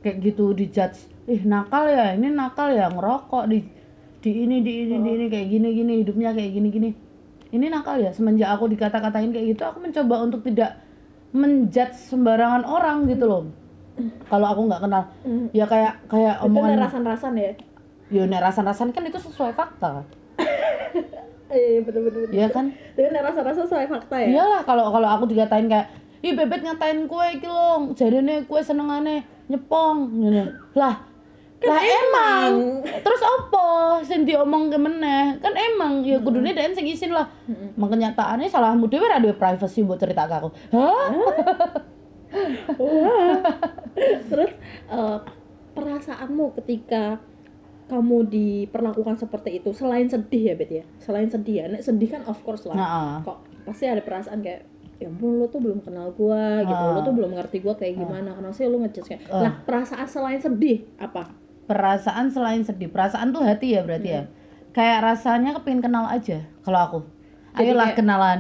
[0.03, 3.63] kayak gitu dijudge ih nakal ya ini nakal ya ngerokok di
[4.23, 6.91] di ini di ini di ini kayak gini gini hidupnya kayak gini gini.
[7.53, 10.79] Ini nakal ya semenjak aku dikata-katain kayak gitu aku mencoba untuk tidak
[11.35, 13.45] menjudge sembarangan orang gitu loh.
[14.31, 15.05] Kalau aku nggak kenal.
[15.27, 15.47] Mm.
[15.53, 17.53] ya kayak kayak itu omongan rasan-rasan ya?
[18.09, 20.07] Ya nek rasan-rasan kan itu sesuai fakta.
[21.53, 22.73] Eh betul betul Iya kan?
[22.97, 24.29] Itu rasan-rasan soal fakta ya?
[24.33, 29.27] Iyalah kalau kalau aku dikatain kayak ih bebet ngatain kue iki lho jarene kue senengane
[29.51, 31.03] nyepong ngene lah
[31.63, 32.53] lah emang.
[32.83, 33.67] terus apa
[34.03, 35.39] sing diomong ke meneh?
[35.39, 36.03] Kan emang.
[36.03, 37.27] Ya kudune dhek sing isin lah.
[37.47, 37.79] Mm-mm.
[37.79, 40.49] emang kenyataannya salahmu dhewe ora duwe privacy buat cerita ke aku.
[40.75, 41.09] Hah?
[44.31, 44.51] Terus
[44.89, 45.19] eh,
[45.73, 47.21] perasaanmu ketika
[47.91, 50.85] kamu diperlakukan seperti itu selain sedih ya bet ya?
[50.97, 51.65] Selain sedih ya?
[51.69, 52.77] Nek sedih kan of course lah.
[52.77, 54.65] Nah kok pasti ada perasaan kayak
[54.97, 56.73] ya ampun lo tuh belum kenal gua gitu.
[56.79, 56.95] Ah.
[56.95, 58.33] lo tuh belum ngerti gua kayak gimana.
[58.33, 59.43] Karena sih lo ngejudge kayak Ah.
[59.45, 61.29] nah perasaan selain sedih apa
[61.67, 62.91] perasaan selain sedih.
[62.91, 64.23] Perasaan tuh hati ya berarti ya?
[64.73, 66.99] Kayak rasanya kepingin kenal aja kalau aku.
[67.57, 68.39] Jadi ayolah kayak- kenalan.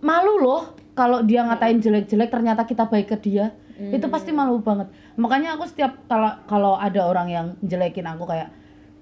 [0.00, 0.62] Malu loh
[0.92, 3.52] kalau dia ngatain jelek-jelek ternyata kita baik ke dia.
[3.76, 4.88] Itu pasti malu banget.
[5.18, 8.48] Makanya aku setiap kalau kalau ada orang yang jelekin aku kayak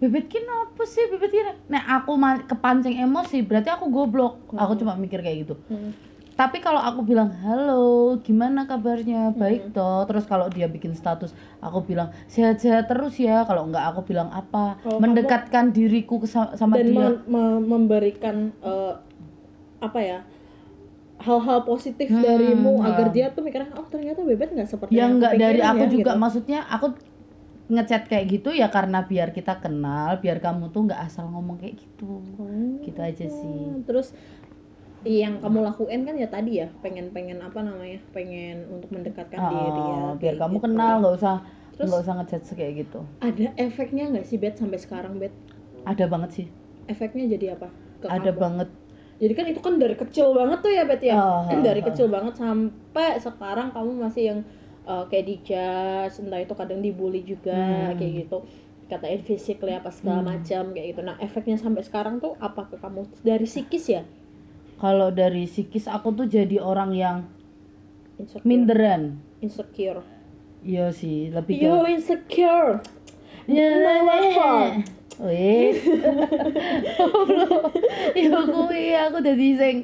[0.00, 1.04] bebet kin apa sih?
[1.06, 2.16] Bebet kin nah aku
[2.48, 4.50] kepancing emosi berarti aku goblok.
[4.56, 5.54] Aku cuma mikir kayak gitu.
[5.68, 5.92] Hmm.
[6.40, 9.37] Tapi kalau aku bilang halo gimana kabarnya?
[9.37, 10.09] Baik toh.
[10.09, 13.44] Terus kalau dia bikin status aku bilang sehat-sehat terus ya.
[13.44, 14.81] Kalau enggak aku bilang apa?
[14.81, 16.96] Kalau mendekatkan diriku ke sa- sama dan dia.
[16.96, 18.94] me- me- memberikan eh,
[19.85, 20.18] apa ya
[21.20, 25.20] hal-hal positif Hmm, darimu agar dia tuh mikirnya oh ternyata bebet nggak seperti ya yang
[25.20, 26.11] enggak dari aku ya," juga.
[26.16, 26.20] gitu.
[26.24, 26.87] maksudnya aku
[27.68, 31.76] ngechat kayak gitu ya karena biar kita kenal biar kamu tuh nggak asal ngomong kayak
[31.76, 32.24] gitu.
[32.40, 33.85] Oh, gitu aja sih.
[33.85, 34.16] terus
[35.02, 39.96] yang kamu lakuin kan ya tadi ya pengen-pengen apa namanya pengen untuk mendekatkan diri ya
[39.98, 40.64] Oh, biar kamu gitu.
[40.66, 41.36] kenal nggak usah
[41.72, 43.00] Terus- nggak usah ngechat kayak gitu.
[43.18, 45.32] ada efeknya nggak sih bet sampai sekarang bet
[45.80, 46.46] ada banget sih.
[46.84, 47.72] Efeknya jadi apa?
[47.98, 48.36] Ke ada kamu?
[48.38, 48.68] banget.
[49.16, 51.14] Jadi kan itu kan dari kecil banget tuh ya bet ya?
[51.16, 54.38] Oh, dari oh, kecil banget sampai sekarang kamu masih yang
[54.84, 57.96] uh, kayak dijudge entah itu kadang dibully juga Hmm.
[57.96, 58.44] kayak gitu.
[58.86, 61.00] Katain physically apa segala macam kayak gitu.
[61.00, 63.06] Nah efeknya sampai sekarang tuh apa ke kamu?
[63.22, 64.02] Dari psikis ya
[64.81, 67.16] kalau dari psikis aku tuh jadi orang yang
[68.16, 68.45] insecure.
[68.49, 69.21] minderan.
[69.45, 70.01] Insecure.
[70.64, 72.81] Iya sih lebih ke you insecure.
[73.45, 74.81] Ya, Kenapa?
[75.21, 75.77] Wih.
[78.21, 79.77] Ya kuwi aku dadi sing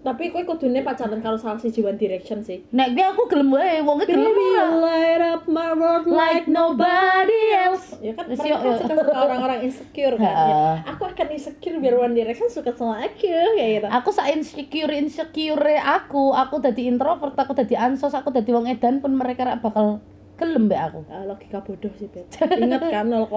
[0.00, 2.64] tapi kowe kudune pacaran karo salah siji One Direction sih.
[2.72, 4.64] Nek kuwi aku gelem wae wong gelem you ora.
[4.80, 7.92] light up my world like nobody else.
[8.00, 10.24] ya kan mereka kan suka suka orang-orang insecure kan?
[10.24, 13.86] Ya, aku akan insecure biar One Direction suka sama aku kayak gitu.
[13.92, 19.04] Aku sa insecure insecure aku, aku dadi introvert, aku dadi ansos, aku dadi wong edan
[19.04, 20.00] pun mereka bakal
[20.40, 21.00] gelem mbek aku.
[21.06, 22.24] Ah, logika bodoh sih Bet
[22.64, 23.28] ingat kan 0,02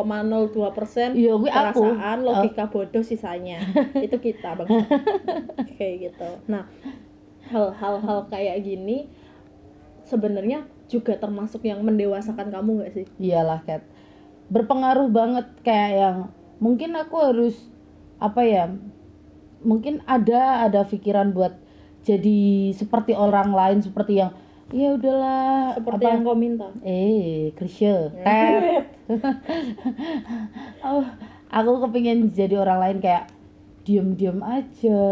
[0.72, 1.84] persen Iya, kuwi aku.
[1.92, 3.60] perasaan logika bodoh sisanya
[4.06, 4.68] itu kita bang
[5.70, 6.64] kayak gitu nah
[7.44, 9.12] hal-hal hal kayak gini
[10.04, 13.84] sebenarnya juga termasuk yang mendewasakan kamu nggak sih Iyalah, Kat.
[14.48, 16.18] Berpengaruh banget kayak yang
[16.58, 17.56] mungkin aku harus
[18.18, 18.70] apa ya?
[19.64, 21.56] Mungkin ada ada pikiran buat
[22.04, 22.40] jadi
[22.72, 24.36] seperti orang lain seperti yang
[24.74, 26.10] ya udahlah seperti apa?
[26.10, 26.68] yang kau minta.
[26.82, 28.10] Eh klise.
[28.26, 28.90] Tet.
[30.84, 31.06] Oh,
[31.48, 33.30] aku kepingin jadi orang lain kayak
[33.84, 35.04] diem-diem aja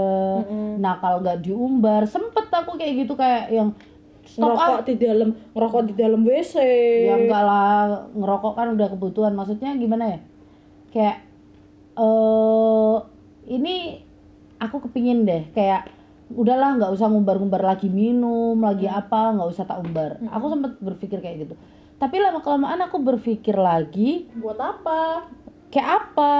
[0.41, 0.79] Mm-mm.
[0.81, 2.03] nakal nggak diumbar.
[2.07, 3.69] Sempet aku kayak gitu kayak yang
[4.25, 6.55] stop ngerokok ah di dalam ngerokok di dalam WC
[7.07, 9.33] ya enggak lah ngerokok kan udah kebutuhan.
[9.35, 10.19] Maksudnya gimana ya?
[10.91, 11.17] Kayak
[11.99, 12.95] eh
[13.51, 13.99] ini
[14.57, 16.00] aku kepingin deh kayak
[16.35, 20.19] udahlah nggak usah ngumbar-ngumbar lagi minum lagi apa nggak usah tak umbar.
[20.31, 21.55] Aku sempet berpikir kayak gitu.
[22.01, 25.29] Tapi lama kelamaan aku berpikir lagi buat apa?
[25.69, 26.33] Kayak apa?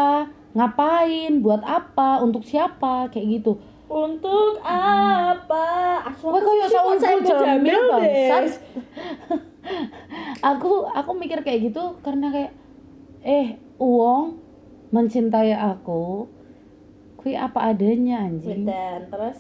[0.58, 1.40] Ngapain?
[1.40, 2.20] Buat apa?
[2.26, 3.14] Untuk siapa?
[3.14, 3.62] Kayak gitu.
[3.92, 5.68] Untuk apa?
[6.10, 6.32] Aku
[6.72, 8.58] Saiful Saiful Jamil, bangsat.
[10.56, 12.52] Aku aku mikir kayak gitu karena kayak
[13.22, 14.42] eh uang
[14.90, 16.26] mencintai aku
[17.22, 18.66] kui apa adanya anjing.
[18.66, 19.38] Terus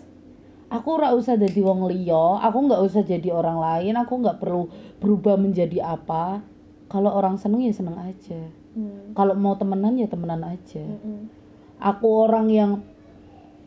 [0.71, 4.71] aku ora usah jadi wong liya aku nggak usah jadi orang lain aku nggak perlu
[5.03, 6.39] berubah menjadi apa.
[6.88, 8.39] Kalau orang seneng ya seneng aja.
[8.71, 9.12] Hmm.
[9.12, 10.79] kalau mau temenan ya temenan aja.
[10.79, 11.27] Mm-mm.
[11.75, 12.71] aku orang yang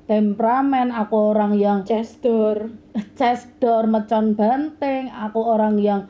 [0.08, 2.72] temperamen aku orang yang Chester
[3.12, 6.08] chest door mecon banteng aku orang yang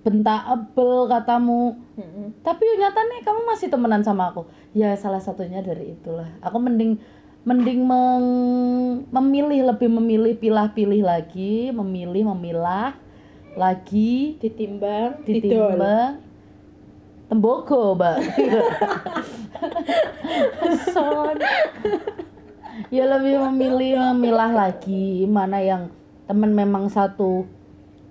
[0.00, 1.76] bentakable katamu.
[2.00, 2.32] Mm-mm.
[2.40, 4.48] tapi nyatanya kamu masih temenan sama aku.
[4.72, 6.32] Ya salah satunya dari itulah.
[6.40, 6.96] Aku mending
[7.42, 12.94] mending meng- memilih lebih memilih pilah-pilih lagi memilih memilah
[13.58, 14.38] lagi.
[14.40, 16.12] Ditimbang didol ditimbang
[17.26, 18.18] tembogo mbak.
[20.92, 21.36] Son.
[22.94, 25.24] ya lebih memilih memilah lagi.
[25.26, 25.88] Mana yang
[26.28, 27.44] temen memang satu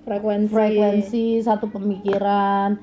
[0.03, 0.51] frekuensi.
[0.51, 2.75] frekuensi satu pemikiran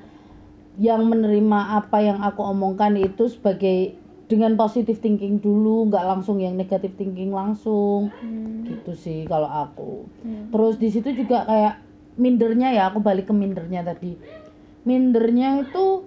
[0.79, 6.53] yang menerima apa yang aku omongkan itu sebagai dengan positive thinking dulu nggak langsung yang
[6.53, 8.61] negative thinking langsung Hmm.
[8.63, 10.53] gitu sih kalau aku Hmm.
[10.53, 11.81] terus di situ juga kayak
[12.15, 14.13] mindernya ya aku balik ke mindernya tadi
[14.85, 16.05] mindernya itu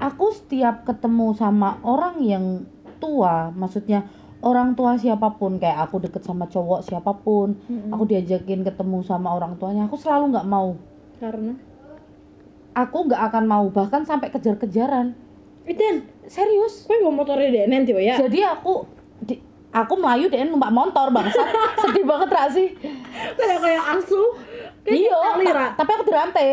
[0.00, 2.44] aku setiap ketemu sama orang yang
[2.96, 4.08] tua maksudnya
[4.40, 7.92] orang tua siapa pun kayak aku deket sama cowok siapa pun Mm-mm.
[7.92, 10.74] aku diajakin ketemu sama orang tuanya aku selalu nggak mau
[11.20, 11.52] karena
[12.72, 15.12] aku nggak akan mau bahkan sampai kejar-kejaran
[15.72, 15.96] Iden
[16.28, 16.84] serius?
[16.84, 18.20] Kue mau motornya deh nanti ya?
[18.20, 18.84] Jadi aku
[19.24, 19.40] di,
[19.72, 21.40] aku melayu dan numpak motor bangsa
[21.82, 22.68] sedih banget gak sih.
[23.34, 24.22] Kayak kayak asu.
[24.82, 25.14] Iya
[25.54, 26.48] ta- tapi aku dirantai.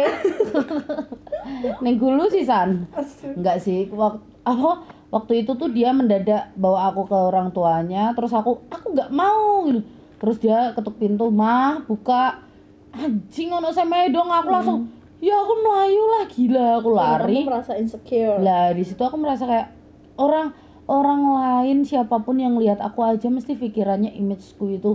[1.83, 2.87] Neng gulu sih san.
[3.35, 8.29] Enggak sih waktu apa waktu itu tuh dia mendadak bawa aku ke orang tuanya terus
[8.31, 9.81] aku aku nggak mau gitu.
[10.19, 12.45] Terus dia ketuk pintu mah buka.
[12.89, 14.79] Anjing ono sama dong aku langsung
[15.19, 19.43] ya aku melayu lah gila aku lari kamu merasa insecure lah di situ aku merasa
[19.43, 19.67] kayak
[20.15, 20.55] orang
[20.89, 24.91] orang lain siapa pun yang lihat aku aja mesti pikirannya imageku itu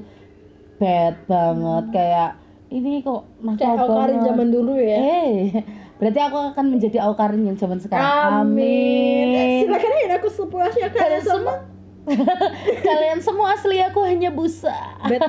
[0.81, 2.31] bad banget kayak
[2.75, 5.63] ini kok nakal kayak zaman dulu ya Eh,
[6.03, 8.03] berarti aku akan menjadi Aukarin yang zaman sekarang.
[8.43, 9.31] Amin.
[9.31, 9.63] Amin.
[9.71, 11.74] Silakan aku sepuasnya kalian Kalian semua.
[12.87, 14.77] Kalian semua asli aku hanya busa.
[15.09, 15.25] Bet,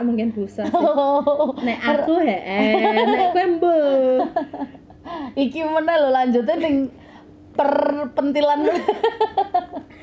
[0.00, 0.64] mungkin busa.
[0.72, 2.38] Oh, Nek aku he,
[3.04, 3.76] nek kowe mbe.
[5.44, 6.88] iki mana lo lanjutnya ning
[7.54, 8.64] perpentilan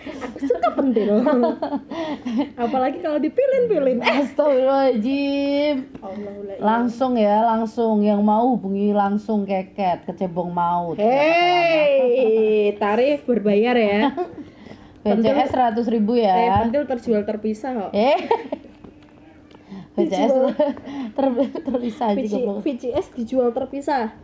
[0.01, 1.13] Aku suka pentil.
[2.57, 4.01] Apalagi kalau dipilin-pilin.
[4.01, 5.93] Astagfirullahaladzim.
[6.57, 10.97] Langsung ya, langsung yang mau hubungi langsung keket kecebong maut.
[10.97, 14.09] Hei, tarif berbayar ya.
[15.03, 16.61] BCS 100 ribu Eh, ya.
[16.61, 17.91] pentil terjual terpisah kok.
[17.91, 18.17] Eh.
[19.91, 20.31] BCS
[21.11, 21.25] ter
[21.61, 22.51] terpisah VC, juga.
[22.59, 24.15] VCS dijual terpisah.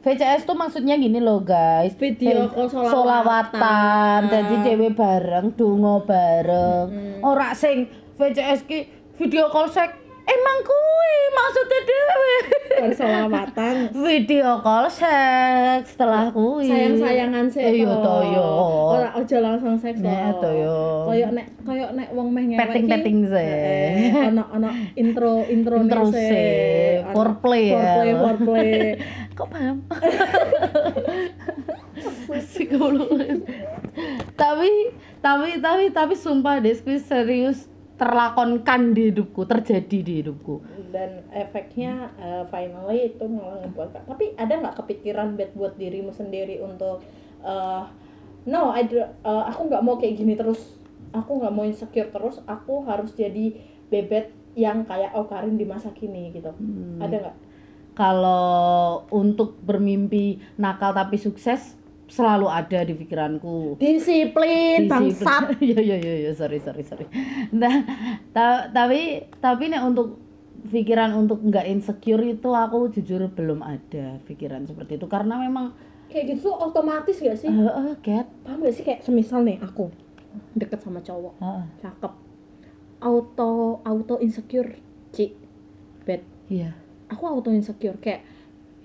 [0.00, 2.90] VCS tuh maksudnya gini loh guys Video Eh, call solawatan.
[2.90, 7.26] solawatan jadi dewe bareng dungo bareng Hmm.
[7.26, 12.34] ora sing VCS ki video call sek emang kui maksudnya dewe
[12.76, 13.76] Persolawatan.
[14.06, 17.62] video call seks setelah kui Sayang-sayangan sih.
[17.62, 18.48] iya toh yo
[18.96, 19.96] Ora aja langsung seks.
[19.98, 20.40] Nek, loh.
[20.44, 20.78] toh, yo.
[21.08, 24.12] Koyok nek koyok nek wong meh ngewek Petting-petting sih.
[24.28, 27.00] Ono ono intro intro Intro sih.
[27.16, 27.80] Foreplay ya.
[27.80, 28.72] Foreplay foreplay.
[29.36, 29.76] kok paham
[34.36, 34.72] tapi
[35.20, 40.60] tapi tapi tapi sumpah deh serius terlakonkan di hidupku terjadi di hidupku.
[40.92, 46.60] Dan efeknya eh, finally itu malah ngebuat tapi ada nggak kepikiran bad buat dirimu sendiri
[46.60, 47.00] untuk
[47.40, 47.82] eh,
[48.46, 50.76] no I do- eh, aku nggak mau kayak gini terus.
[51.16, 52.44] Aku nggak mau insecure terus.
[52.44, 53.56] Aku harus jadi
[53.88, 56.52] bebet yang kayak Aukarin di masa kini gitu.
[56.52, 57.00] Hmm.
[57.00, 57.36] ada nggak?
[57.96, 63.78] Kalau untuk bermimpi nakal tapi sukses selalu ada di pikiranku.
[63.78, 65.58] Disiplin bangsat.
[65.64, 67.06] Iya iya iya iya, sorry sorry sorry.
[67.50, 67.82] Nah,
[68.30, 70.18] ta- tapi tapi nek untuk
[70.66, 75.06] pikiran untuk nggak insecure itu aku jujur belum ada pikiran seperti itu.
[75.06, 75.74] Karena memang
[76.06, 77.50] kayak gitu otomatis gak sih?
[77.50, 78.26] Eh eh, get.
[78.46, 78.84] Paham gak sih?
[78.86, 79.90] Kayak semisal nih aku
[80.54, 81.34] deket sama cowok.
[81.42, 82.12] Heeh, cakep.
[83.02, 84.78] Auto auto insecure
[85.10, 85.34] ci.
[86.06, 86.70] Bed iya.
[87.10, 87.98] Aku auto insecure.
[87.98, 88.22] Kayak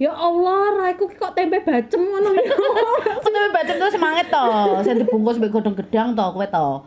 [0.02, 2.50] ya Allah raiku kok tempe bacem ngono ya
[3.22, 6.82] tapi bacem tuh semangat toh, sing dibungkus mbek godhong gedang toh kowe toh.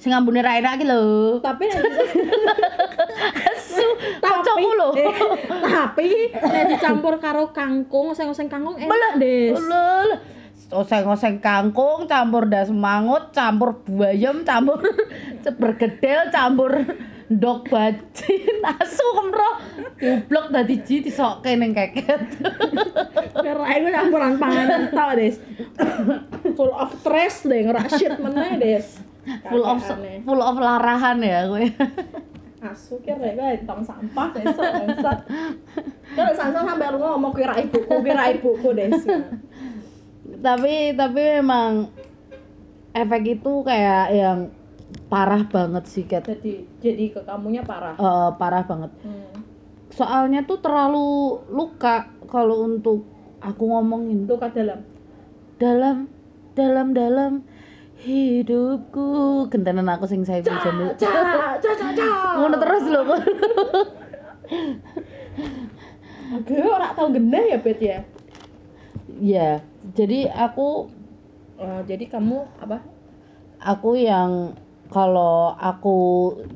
[0.00, 1.38] Sing ambune ra enak iki lho.
[1.38, 1.70] tapi
[3.54, 3.86] Asu,
[4.24, 4.88] tapi kocokku lho.
[4.98, 5.14] eh,
[5.62, 9.54] tapi nek dicampur karo kangkung oseng-oseng kangkung enak des
[10.70, 14.78] oseng-oseng kangkung, campur das mangut, campur bayam, campur
[15.62, 16.70] bergedel, campur
[17.30, 19.50] ndok bacin, asu kemro.
[20.00, 22.42] Goblok dadi ji disokke ning keket.
[23.44, 25.38] Karena aku campuran panganan tau des.
[26.58, 28.86] Full of stress deh ngerak shit meneh des.
[29.46, 29.78] Full of
[30.26, 31.70] full of larahan ya gue.
[32.60, 35.24] asu kira gue tong sampah besok bangsat
[36.12, 39.00] kalau sansa sampai lu ngomong kira ibuku kira ibuku des.
[40.44, 41.88] Tapi tapi memang
[42.92, 44.52] efek itu kayak yang
[45.10, 46.26] parah banget sih Kat.
[46.26, 47.94] jadi jadi ke kamunya parah?
[47.98, 48.90] Eh, parah banget.
[49.02, 49.42] Hmm.
[49.90, 53.02] soalnya tuh terlalu luka kalau untuk
[53.42, 54.22] aku ngomongin.
[54.30, 54.86] Luka dalam?
[55.58, 56.06] Dalam
[56.54, 57.32] dalam dalam
[57.98, 59.50] hidupku.
[59.50, 62.06] Gentenan aku sing saya jamil ca ca ca ca
[62.38, 63.18] ngono terus lho kok
[66.46, 67.98] Gue ora tau gendah ya bet ya?
[69.18, 69.50] Ya
[69.98, 70.86] jadi aku
[71.60, 72.80] Oh, jadi kamu apa?
[73.60, 74.56] Aku yang
[74.90, 75.98] kalau aku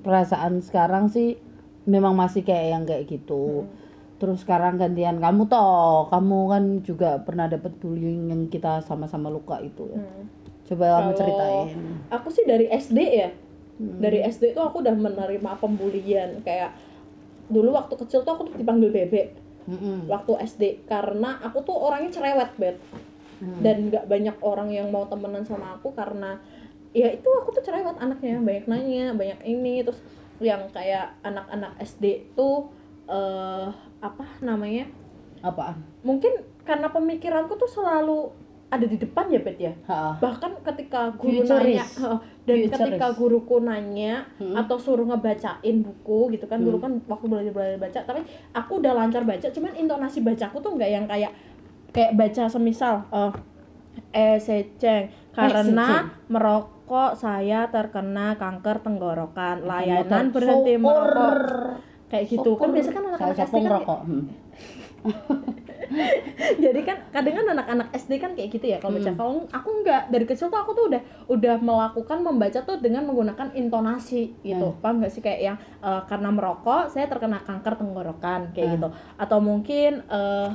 [0.03, 1.39] perasaan sekarang sih
[1.87, 3.71] memang masih kayak yang kayak gitu.
[4.19, 6.11] Terus sekarang gantian kamu toh.
[6.11, 10.03] Kamu kan juga pernah dapat bullying yang kita sama-sama luka itu ya.
[10.03, 10.27] Hmm.
[10.65, 11.77] coba kamu ceritain.
[12.09, 13.31] aku sih dari SD ya.
[13.75, 13.99] Hmm.
[13.99, 16.43] dari SD tuh aku udah menerima pembulian.
[16.43, 16.75] Kayak
[17.47, 19.47] dulu waktu kecil tuh aku tuh dipanggil bebek.
[19.65, 20.13] Mm-mm.
[20.13, 22.77] waktu SD karena aku tuh orangnya cerewet bet.
[23.41, 23.61] Hmm.
[23.67, 26.39] dan nggak banyak orang yang mau temenan sama aku karena
[26.95, 29.99] ya itu aku tuh cerewet anaknya banyak nanya banyak ini terus
[30.39, 32.71] yang kayak anak-anak SD tuh
[33.05, 34.87] eh apa namanya
[35.41, 36.31] apaan mungkin
[36.63, 38.31] karena pemikiranku tuh selalu
[38.71, 40.19] ada di depan ya bet ya Ha.
[40.19, 42.75] bahkan ketika guru nanya heeh, dan Futurist.
[42.75, 44.55] ketika guruku nanya Hmm.
[44.57, 48.93] atau suruh ngebacain buku gitu kan dulu kan waktu belajar belajar baca tapi aku udah
[48.95, 51.31] lancar baca cuman intonasi bacaku tuh nggak yang kayak
[51.91, 53.33] kayak baca semisal eh
[54.13, 56.11] eh seceng karena
[56.85, 59.65] merokok saya terkena kanker tenggorokan.
[59.65, 61.81] Layanan berhenti merokok.
[62.13, 64.25] Kayak gitu kan biasa kan anak-anak SD kan rokok hmm.
[66.65, 69.11] jadi kan kadang kan anak-anak SD kan kayak gitu ya kalau baca.
[69.11, 69.19] Hmm.
[69.19, 73.51] kalau aku enggak dari kecil tuh aku tuh udah udah melakukan membaca tuh dengan menggunakan
[73.57, 74.69] intonasi gitu.
[74.71, 74.79] Hmm.
[74.79, 75.25] paham gak sih?
[75.25, 78.75] Kayak yang eh, karena merokok saya terkena kanker tenggorokan kayak Hmm.
[78.79, 78.89] gitu.
[79.19, 80.51] Atau mungkin eh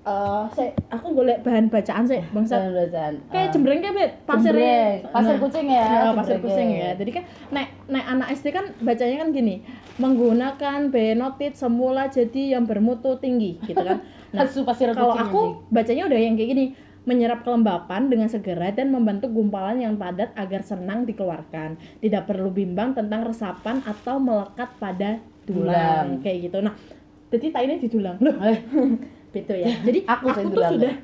[0.00, 2.56] eh saya aku golek bahan bacaan sih bangsat.
[2.56, 3.14] Bahan bacaan.
[3.28, 3.52] kayak Ah.
[3.52, 4.96] jembreng kayak bet pasir Jembreng.
[5.12, 6.88] Pasir kucing ya, Nah, pasir kucing ya.
[6.94, 9.60] jadi kan nek nek anak SD kan bacanya kan gini
[10.00, 14.00] menggunakan benotit semula jadi yang bermutu tinggi gitu kan.
[14.30, 14.46] Nah
[14.94, 16.64] kalau aku bacanya udah yang kayak gini
[17.02, 21.74] menyerap kelembapan dengan segera dan membentuk gumpalan yang padat agar senang dikeluarkan.
[21.98, 25.66] Tidak perlu bimbang tentang resapan atau melekat pada Dulang.
[25.66, 26.06] dulang.
[26.22, 26.62] kayak gitu.
[26.62, 26.72] Nah
[27.28, 28.36] jadi tak ini didulang loh
[29.30, 29.70] Eh, gitu ya.
[29.80, 30.94] Jadi Aku aku, tuh sudah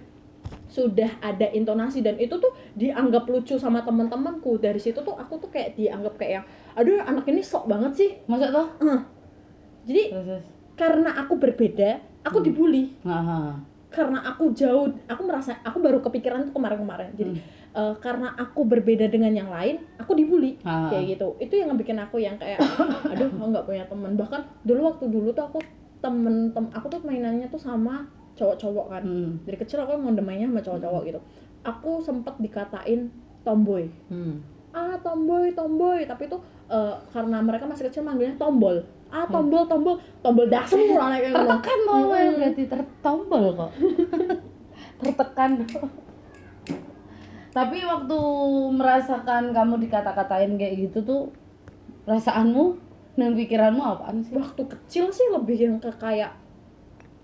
[0.66, 5.48] sudah ada intonasi dan itu tuh dianggap lucu sama teman-temanku dari situ tuh aku tuh
[5.48, 8.10] kayak dianggap kayak yang aduh anak ini sok banget sih.
[8.26, 8.66] Masuk tuh?
[9.82, 12.46] jadi Terus, karena aku berbeda aku Hmm.
[12.46, 12.84] dibully.
[13.02, 13.38] Nah, ha.
[13.88, 17.14] karena aku jauh aku merasa aku baru kepikiran tuh kemarin-kemarin.
[17.14, 17.42] Jadi Hmm.
[17.72, 20.58] eh, karena aku berbeda dengan yang lain aku dibully.
[20.60, 20.90] Ah.
[20.90, 21.38] kayak gitu.
[21.38, 22.60] Itu yang bikin aku yang kayak
[23.06, 25.58] aduh aku nggak punya teman bahkan dulu waktu dulu tuh aku
[25.98, 28.04] temen tem aku tuh mainannya tuh sama
[28.36, 29.32] cowok-cowok kan Hmm.
[29.48, 31.20] dari kecil aku emang mainnya sama cowok-cowok gitu
[31.64, 33.08] aku sempet dikatain
[33.42, 34.44] tomboy Hmm.
[34.70, 36.36] ah tomboy tomboy tapi itu
[36.68, 38.76] eh, karena mereka masih kecil manggilnya tombol
[39.08, 42.10] ah tombol tombol tombol dasu anak kayak gitu Tertekan Mm-mm.
[42.12, 43.70] yang berarti tertombol kok.
[45.00, 45.50] Tertekan.
[47.52, 48.18] Tapi waktu
[48.68, 51.22] merasakan kamu dikata-katain kayak gitu tuh
[52.04, 52.76] perasaanmu
[53.16, 54.36] dan pikiranmu apaan sih?
[54.36, 56.36] waktu kecil sih lebih yang ke kayak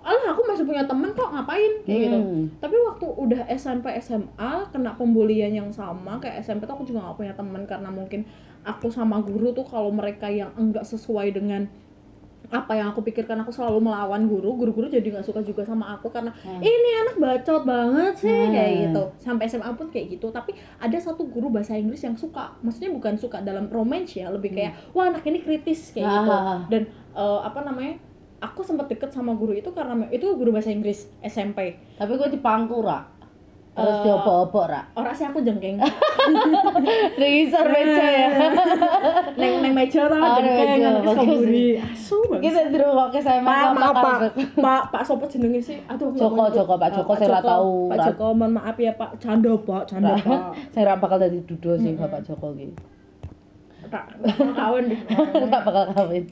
[0.02, 2.44] alah aku masih punya temen kok ngapain kayak gitu Hmm.
[2.58, 7.22] tapi waktu udah SMP SMA kena pembulian yang sama kayak SMP tuh aku juga gak
[7.22, 8.26] punya temen karena mungkin
[8.66, 11.70] aku sama guru tuh kalau mereka yang enggak sesuai dengan
[12.52, 16.06] apa yang aku pikirkan aku selalu melawan guru guru-guru jadi nggak suka juga sama aku
[16.06, 16.60] karena Hmm.
[16.60, 18.52] ini anak bacot banget sih Hmm.
[18.52, 22.52] kayak gitu sampai SMA pun kayak gitu tapi ada satu guru bahasa Inggris yang suka
[22.60, 26.46] maksudnya bukan suka dalam romance ya lebih kayak wah anak ini kritis kayak gitu Hmm.
[26.46, 26.60] Ah.
[26.68, 27.96] dan eh, apa namanya
[28.38, 32.82] aku sempat deket sama guru itu karena itu guru bahasa Inggris SMP Tapi gue dipangku
[32.82, 33.06] ra.
[33.72, 34.84] Terus Eh, diopo-opo ra.
[34.92, 35.80] orang sih aku jengking
[37.16, 38.28] Regisor meja ya.
[39.40, 41.16] neng neng meja tau Oh, jengking bagus.
[41.16, 43.92] kaburi asu banget Kita di rumah ke saya Pak, Pak,
[44.54, 44.82] Pak.
[44.90, 45.80] Pak, Sopo jenenge sih.
[45.86, 46.52] Aduh, Joko.
[46.52, 47.72] Joko, Pak Eh, Joko, saya nggak tahu.
[47.88, 49.10] Pak Joko, mohon maaf ya Pak.
[49.16, 50.40] Canda Pak, canda Pak.
[50.72, 52.76] Saya ra bakal jadi dudo sih Bapak Joko gitu.
[53.88, 54.04] Tak,
[54.52, 55.00] kawan deh.
[55.42, 56.24] Gak bakal kawin.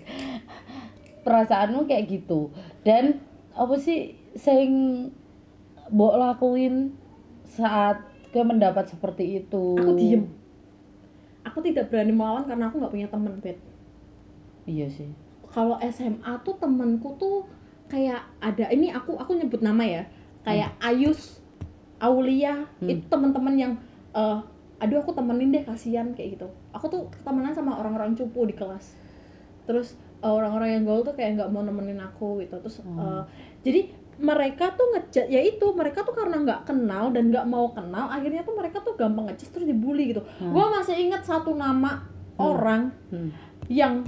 [1.21, 2.49] Perasaanmu kayak gitu.
[2.83, 3.21] Dan
[3.53, 4.69] apa sih sing
[5.89, 7.00] mbok lakuin
[7.51, 7.99] saat
[8.31, 9.75] ke mendapat seperti itu?
[9.75, 10.23] Aku diem.
[11.43, 13.59] Aku tidak berani melawan karena aku nggak punya temen, Bet.
[14.69, 15.11] Iya sih.
[15.51, 17.43] Kalau SMA tuh temenku tuh
[17.91, 20.03] kayak ada ini aku aku nyebut nama ya.
[20.47, 21.43] Kayak Ayus,
[21.99, 22.89] Aulia, Hmm.
[22.89, 23.73] itu teman-teman yang
[24.15, 24.39] eh
[24.81, 26.47] aduh aku temenin deh kasihan kayak gitu.
[26.73, 28.95] Aku tuh temenan sama orang-orang cupu di kelas.
[29.67, 32.57] Terus eh, orang-orang yang gaul tuh kayak nggak mau nemenin aku gitu.
[32.63, 33.01] Terus Hmm.
[33.01, 33.23] eh,
[33.61, 33.81] jadi
[34.21, 38.45] mereka tuh ngejat ya itu mereka tuh karena nggak kenal dan nggak mau kenal akhirnya
[38.45, 40.21] tuh mereka tuh gampang ngejat terus dibully gitu.
[40.37, 40.53] Hmm.
[40.53, 42.45] Gua masih ingat satu nama Hmm.
[42.47, 43.33] orang Hmm.
[43.67, 44.05] yang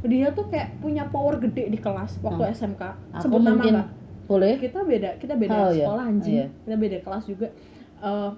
[0.00, 2.82] dia tuh kayak punya power gede di kelas waktu SMK.
[3.12, 3.88] Aku Sebut nama nggak?
[4.24, 5.84] boleh kita beda kita beda Oh, iya.
[5.84, 6.46] sekolah anjing Iya.
[6.62, 7.48] kita beda kelas juga
[8.00, 8.30] Eh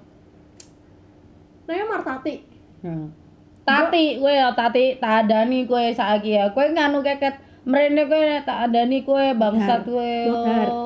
[1.64, 2.34] namanya Martati
[2.82, 3.14] Hmm.
[3.62, 6.50] Tati kowe ya tati tak adani kowe saiki ya.
[6.50, 10.14] Kowe nganu keket mrene kowe nek tak adani kowe bangsat kowe.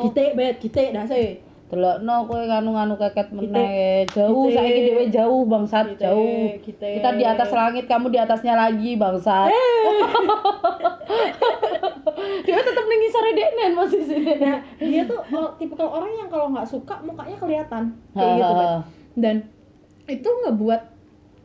[0.08, 4.06] Kita bet kita dah sih Delokno kowe nganu-nganu keket meneh.
[4.14, 6.54] Jauh saiki dhewe jauh bangsat Kite, jauh.
[6.62, 7.02] kite.
[7.02, 9.50] Kita di atas langit, kamu di atasnya lagi bangsat.
[12.46, 14.32] Dia tetep ning ngisore deknen masih sini.
[14.38, 17.82] nah dia tuh oh, tipikal orang yang kalau nggak suka mukanya kelihatan
[18.14, 18.70] kayak gitu Bet.
[19.18, 19.36] dan
[20.06, 20.82] itu ngebuat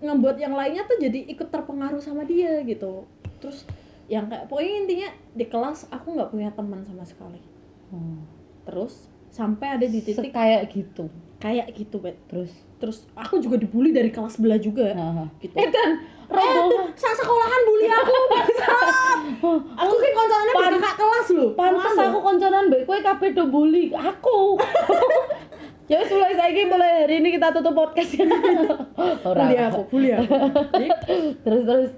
[0.02, 3.06] ngebuat yang lainnya tuh jadi ikut terpengaruh sama dia gitu
[3.42, 3.66] terus
[4.12, 7.40] yang kayak pokoknya intinya di kelas aku nggak punya teman sama sekali
[7.88, 8.24] Hmm.
[8.64, 11.08] terus sampai ada di titik kayak gitu.
[11.38, 15.28] kayak gitu bet Terus terus aku juga dibully dari kelas sebelah juga Heeh.
[15.40, 15.90] gitu Eh kan,
[16.28, 19.18] Eh, tuh, sa sekolahan bully aku bangsat.
[19.74, 23.44] aku kan koncolannya Pan- kakak kelas loh pantes Kelas aku konconan mbek kowe kabeh do
[23.46, 24.56] bully aku.
[25.90, 28.12] ya wis mulai saiki mulai hari ini kita tutup podcast.
[28.16, 29.36] Ora.
[29.42, 30.32] bully aku bully aku
[31.42, 31.92] Terus terus.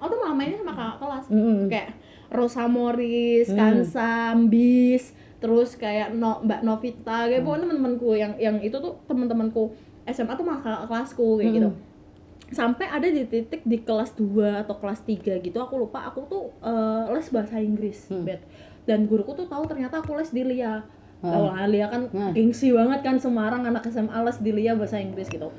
[0.00, 1.60] Aku tuh malah mainnya sama kakak kelas Mm-mm.
[1.68, 1.88] kayak
[2.30, 3.58] Rosa Morris, Hmm.
[3.58, 4.12] Kansa,
[4.46, 9.74] Bis, terus kayak no, Mbak Novita, kayak pokoknya teman-temanku yang yang itu tuh teman-temanku
[10.06, 11.56] SMA tuh malah kakak kelasku kayak Hmm.
[11.56, 11.70] gitu.
[12.50, 16.44] Sampai ada di titik di kelas 2 atau kelas 3 gitu, aku lupa aku tuh
[16.60, 18.22] eh, les bahasa Inggris, Hmm.
[18.24, 18.42] Bet.
[18.82, 20.82] Dan guruku tuh tahu ternyata aku les di Lia.
[21.20, 21.30] Hmm.
[21.30, 22.30] Tahu lah Lia kan Hmm.
[22.30, 25.50] gengsi banget kan Semarang anak SMA les di Lia bahasa Inggris gitu.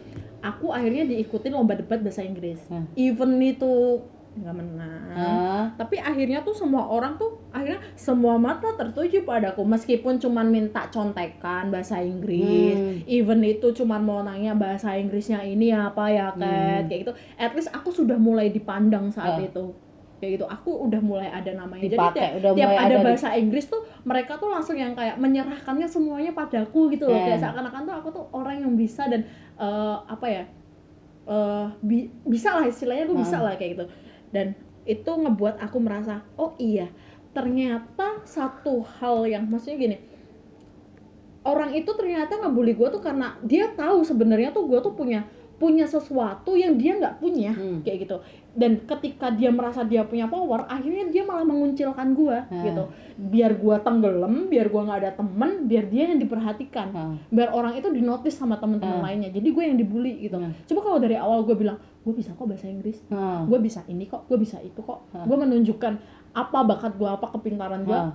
[0.41, 2.59] Aku akhirnya diikutin lomba debat bahasa Inggris.
[2.65, 2.89] Hmm.
[2.95, 4.01] Even itu
[4.33, 5.63] nggak menang Ah.
[5.75, 11.67] tapi akhirnya tuh semua orang tuh akhirnya semua mata tertuju padaku meskipun cuman minta contekan
[11.67, 12.95] bahasa Inggris Hmm.
[13.05, 17.69] even itu cuman mau nanya bahasa Inggrisnya ini apa ya Kat kayak gitu at least
[17.69, 19.43] aku sudah mulai dipandang saat Ah.
[19.43, 19.75] itu
[20.17, 23.03] kayak gitu aku udah mulai ada namanya jadi Dipakai, tiap, udah tiap ada ada di-
[23.03, 27.27] bahasa Inggris tuh mereka tuh langsung yang kayak menyerahkannya semuanya padaku gitu loh Hmm.
[27.27, 29.27] kayak seakan-akan tuh aku tuh orang yang bisa dan
[29.57, 30.43] eh, apa ya
[31.23, 33.45] eh bi- bisa lah istilahnya gue bisa Hmm.
[33.45, 33.85] lah kayak gitu
[34.31, 36.89] dan itu ngebuat aku merasa oh iya
[37.31, 39.97] ternyata satu hal yang maksudnya gini
[41.41, 45.25] orang itu ternyata ngebully gue tuh karena dia tahu sebenarnya tuh gue tuh punya
[45.57, 47.85] punya sesuatu yang dia nggak punya Hmm.
[47.85, 48.17] kayak gitu
[48.51, 52.65] dan ketika dia merasa dia punya power akhirnya dia malah menguncilkan gue Hmm.
[52.65, 52.83] gitu
[53.21, 57.13] biar gue tenggelam biar gue nggak ada temen biar dia yang diperhatikan Ah.
[57.29, 59.05] biar orang itu dinotis sama teman-teman Hmm.
[59.05, 60.53] lainnya jadi gue yang dibully gitu Hmm.
[60.65, 63.43] coba kalau dari awal gue bilang gue bisa kok bahasa Inggris Ah.
[63.43, 65.21] gue bisa ini kok gue bisa itu kok Hah.
[65.21, 65.93] gue menunjukkan
[66.31, 68.13] apa bakat gue apa kepintaran gue Ah.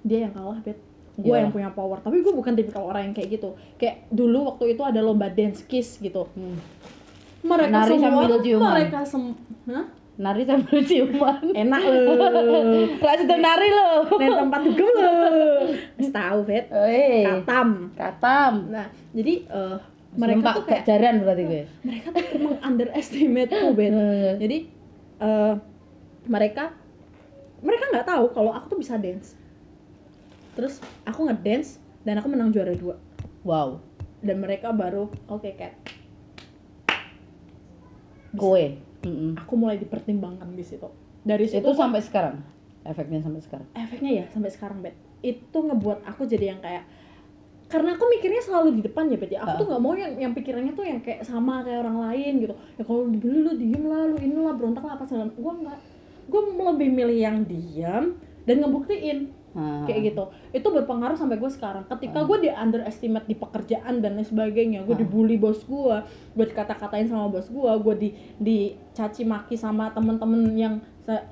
[0.00, 0.74] dia yang kalah bet
[1.12, 1.40] gue Iyalah.
[1.40, 4.82] yang punya power tapi gue bukan tipikal orang yang kayak gitu kayak dulu waktu itu
[4.82, 6.58] ada lomba dance kiss gitu Hmm.
[7.42, 8.22] mereka Nari semua
[8.68, 9.22] mereka sem
[9.64, 9.86] Hah?
[10.14, 11.40] Nari sambil ciuman.
[11.52, 13.90] enak loh Lah situ nari lo.
[14.12, 15.62] dan tempat dugem loh
[15.94, 18.52] Wis tahu bet katam Katam.
[18.68, 19.76] nah jadi eh,
[20.14, 21.62] mereka tuh kayak jaran berarti gue.
[21.86, 24.34] mereka tuh mengunderestimate ku bet Eh.
[24.38, 24.58] jadi
[25.18, 25.54] eh,
[26.24, 26.64] mereka
[27.58, 29.34] mereka nggak tahu kalau aku tuh bisa dance
[30.52, 32.98] terus aku ngedance dan aku menang juara dua
[33.42, 33.80] Wow.
[34.18, 35.74] dan mereka baru oke Kat
[38.32, 38.64] Kowe.
[39.02, 39.34] Mm-mm.
[39.34, 40.86] aku mulai dipertimbangkan di situ
[41.20, 42.38] dari situ Itu sampai sekarang.
[42.82, 43.66] Efeknya sampai sekarang.
[43.72, 46.82] efeknya ya sampai sekarang bet itu ngebuat aku jadi yang kayak
[47.72, 50.76] karena aku mikirnya selalu di depan ya ya aku tuh nggak mau yang yang pikirannya
[50.76, 52.54] tuh yang kayak sama kayak orang lain gitu.
[52.76, 55.78] Ya kalau dibeli lu diem lah lu inilah berontak lah apa segala gue nggak.
[56.28, 59.84] Gue lebih milih yang diam dan ngebuktiin Ah.
[59.84, 60.24] kayak gitu.
[60.48, 61.84] Itu berpengaruh sampai gue sekarang.
[61.84, 65.96] Ketika gue di underestimate di pekerjaan dan lain sebagainya gue dibully bos gue
[66.32, 68.08] gue dikata-katain sama bos gue gue di
[68.40, 70.74] dicaci maki sama temen-temen yang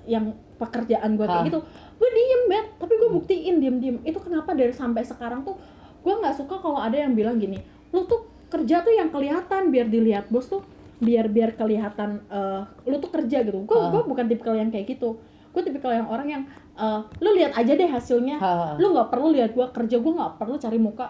[0.04, 1.48] yang pekerjaan gue kayak Ah.
[1.48, 1.60] gitu
[1.96, 3.96] gue diem bet tapi gue buktiin diem-diem.
[4.04, 5.56] Itu kenapa dari sampai sekarang tuh
[6.00, 7.60] gue nggak suka kalau ada yang bilang gini
[7.92, 10.62] lu tuh kerja tuh yang kelihatan biar dilihat bos tuh
[11.00, 13.64] biar biar kelihatan eh, lu tuh kerja gitu.
[13.64, 13.88] Gue Ah.
[13.88, 15.16] gue bukan tipikal yang kayak gitu.
[15.50, 16.42] Gue tipikal yang orang yang
[16.76, 18.36] eh, lu lihat aja deh hasilnya.
[18.36, 18.74] Ah.
[18.76, 21.08] lu nggak perlu lihat gua kerja gua nggak perlu cari muka.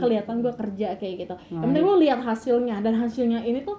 [0.00, 1.34] Kelihatan gua kerja kayak gitu.
[1.36, 3.76] Nah, yang penting lu lihat hasilnya dan hasilnya ini tuh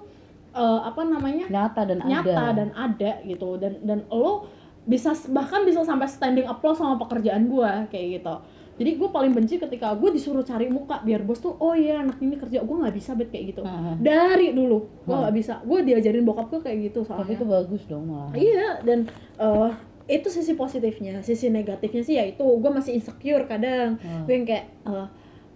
[0.54, 1.46] eh, apa namanya?
[1.50, 2.54] Nyata dan nyata ada.
[2.54, 3.58] dan ada gitu.
[3.58, 4.46] Dan dan lo
[4.88, 8.34] bisa bahkan bisa sampai standing applause sama pekerjaan gua kayak gitu
[8.78, 12.22] jadi gue paling benci ketika gue disuruh cari muka biar bos tuh oh iya anak
[12.22, 13.98] ini kerja gue nggak bisa bet kayak gitu Ah.
[13.98, 17.82] dari dulu gue nggak bisa gue diajarin bokap gue kayak gitu soalnya Tapi itu bagus
[17.84, 18.30] dong malah.
[18.32, 18.98] Iya dan
[19.36, 19.70] eh,
[20.08, 23.98] itu sisi positifnya, sisi negatifnya sih ya itu gue masih insecure kadang.
[23.98, 24.24] Hmm.
[24.24, 25.06] Gue yang kayak eh,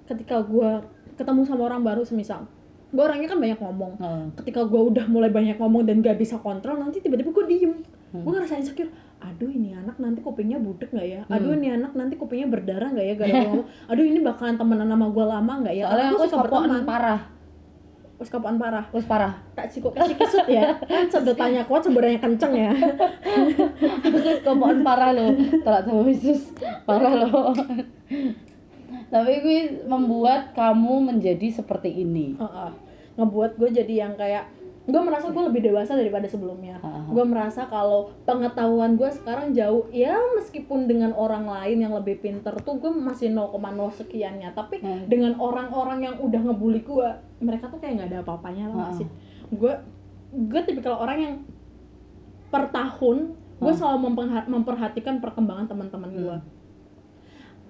[0.05, 0.71] ketika gue
[1.15, 2.45] ketemu sama orang baru semisal,
[2.91, 3.93] gue orangnya kan banyak ngomong.
[3.97, 4.27] Ah.
[4.37, 7.73] Ketika gue udah mulai banyak ngomong dan gak bisa kontrol, nanti tiba-tiba gue diem.
[8.13, 8.27] Hmm.
[8.27, 8.91] Gue ngerasa insecure.
[9.23, 11.21] Aduh ini anak nanti kupingnya budek nggak ya?
[11.27, 11.35] Hmm.
[11.39, 13.15] aduh ini anak nanti kupingnya berdarah nggak ya?
[13.15, 15.85] Gara ngomong aduh ini bakalan temenan sama gue lama nggak ya?
[15.87, 16.83] Soalnya aku suka berteman.
[16.83, 17.21] parah.
[18.23, 18.87] Wes kapan parah.
[18.95, 19.35] Wes parah.
[19.59, 20.79] Tak cukup kasih kisut ya.
[20.87, 22.71] Kan sedotannya kuat sebenarnya kenceng ya.
[24.07, 25.35] Aku skopoan parah loh.
[25.35, 26.55] Telat sama Yesus.
[26.87, 27.51] Parah loh.
[29.11, 29.61] Tapi gue
[29.91, 32.39] membuat kamu menjadi seperti ini.
[32.39, 32.71] Heeh.
[33.13, 34.49] ngebuat gue jadi yang kayak
[34.83, 40.19] gue merasa gue lebih dewasa daripada sebelumnya gue merasa kalau pengetahuan gue sekarang jauh ya
[40.35, 43.55] meskipun dengan orang lain yang lebih pinter tuh gue masih 0,0
[43.95, 45.07] sekiannya tapi Hmm.
[45.07, 47.09] dengan orang-orang yang udah ngebully gue
[47.39, 48.99] mereka tuh kayak nggak ada apa-apanya lah Heeh.
[48.99, 49.09] sih
[49.53, 49.73] gue
[50.33, 51.35] gue tipikal orang yang
[52.49, 53.79] per tahun gue Hmm.
[53.79, 56.51] selalu memperha- memperhatikan perkembangan teman-teman gue Hmm.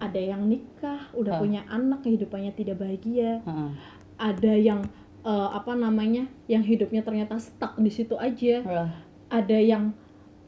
[0.00, 1.42] ada yang nikah udah Hmm.
[1.44, 3.70] punya anak kehidupannya tidak bahagia Heeh.
[4.16, 4.80] ada yang
[5.22, 8.62] eh, apa namanya yang hidupnya ternyata stuck di situ aja.
[8.62, 8.90] Lah,
[9.32, 9.96] ada yang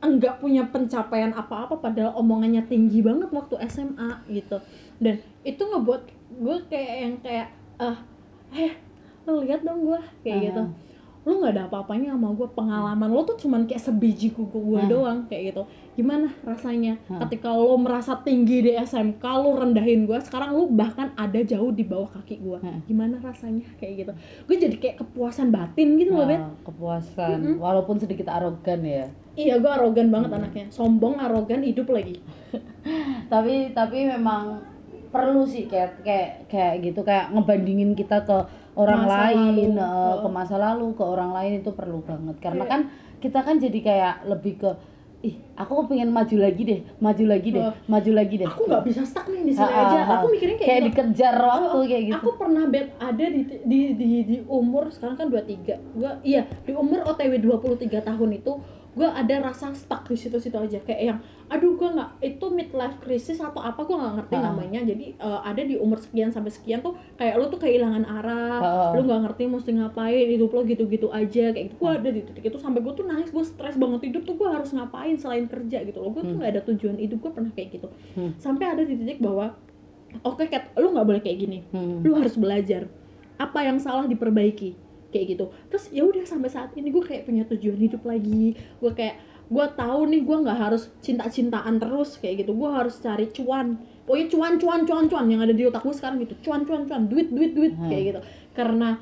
[0.04, 4.60] enggak punya pencapaian apa-apa padahal omongannya tinggi banget waktu SMA gitu.
[5.00, 6.02] Dan itu ngebuat
[6.34, 7.48] gue kayak yang kayak
[7.80, 7.98] ah
[8.54, 8.76] eh
[9.24, 10.46] lo lihat dong gue kayak Aha.
[10.50, 10.62] gitu
[11.24, 14.88] lu nggak ada apa-apanya sama gue pengalaman lo tuh cuman kayak sebiji kuku gue Hmm.
[14.88, 15.62] doang kayak gitu.
[15.94, 17.00] Gimana rasanya?
[17.06, 17.16] Hmm.
[17.22, 21.82] ketika lo merasa tinggi di SMK lo rendahin gue sekarang lo bahkan ada jauh di
[21.82, 22.84] bawah kaki gue Hmm.
[22.84, 23.64] gimana rasanya?
[23.74, 24.12] Kayak gitu.
[24.44, 27.38] Gue jadi kayak kepuasan batin gitu loh Bet nah, kepuasan.
[27.42, 27.56] Mm-mm.
[27.56, 29.08] walaupun sedikit arogan ya.
[29.34, 30.38] Iya gue arogan banget Hmm.
[30.38, 30.64] anaknya.
[30.68, 32.20] Sombong arogan hidup lagi.
[33.24, 34.60] Tapi tapi memang
[35.08, 37.00] perlu sih kayak kayak kayak gitu.
[37.00, 38.36] Kayak ngebandingin kita ke
[38.74, 39.78] orang Masa lain lalu.
[39.78, 42.70] eh, ke masa lalu ke orang lain itu perlu banget karena Iya.
[42.70, 42.80] kan
[43.18, 44.70] kita kan jadi kayak lebih ke
[45.22, 47.72] ih aku pengen maju lagi deh maju lagi deh Oh.
[47.86, 50.68] maju lagi deh aku nggak bisa stuck nih di sini ha, aja aku mikirnya kayak,
[50.68, 50.88] kayak gitu.
[50.92, 55.16] dikejar waktu Oh, kayak gitu aku pernah bet ada di di di, di umur sekarang
[55.16, 58.52] kan 23 gua iya di umur OTW 23 tahun itu
[58.94, 63.36] gua ada rasa stuck di situ-situ aja kayak yang aduh gua nggak itu midlife crisis
[63.38, 64.42] atau apa gua nggak ngerti Ha.
[64.44, 68.58] namanya jadi eh, ada di umur sekian sampai sekian tuh kayak lu tuh kehilangan arah
[68.58, 68.70] Ha.
[68.92, 72.44] lu nggak ngerti mesti ngapain hidup lo gitu-gitu aja kayak gitu gua ada di titik
[72.44, 75.82] itu sampai gua tuh nangis gua stres banget hidup tuh gua harus ngapain selain kerja
[75.82, 76.38] gitu gua tuh Hmm.
[76.38, 78.32] nggak ada tujuan hidup gua pernah kayak gitu Hmm.
[78.36, 79.52] sampai ada di titik bahwa
[80.22, 82.00] oke Kat, lu nggak boleh kayak gini Hmm.
[82.00, 82.86] lu harus belajar
[83.34, 84.78] apa yang salah diperbaiki
[85.14, 85.46] kayak gitu.
[85.70, 88.58] Terus ya udah sampai saat ini gue kayak punya tujuan hidup lagi.
[88.82, 92.50] Gue kayak gue tahu nih gue nggak harus cinta-cintaan terus kayak gitu.
[92.58, 93.78] Gue harus cari cuan.
[94.02, 96.34] Pokoknya cuan cuan cuan cuan yang ada di otak gue sekarang gitu.
[96.50, 97.06] Cuan cuan cuan.
[97.06, 97.86] Duit duit duit Hmm.
[97.86, 98.20] kayak gitu.
[98.50, 98.98] Karena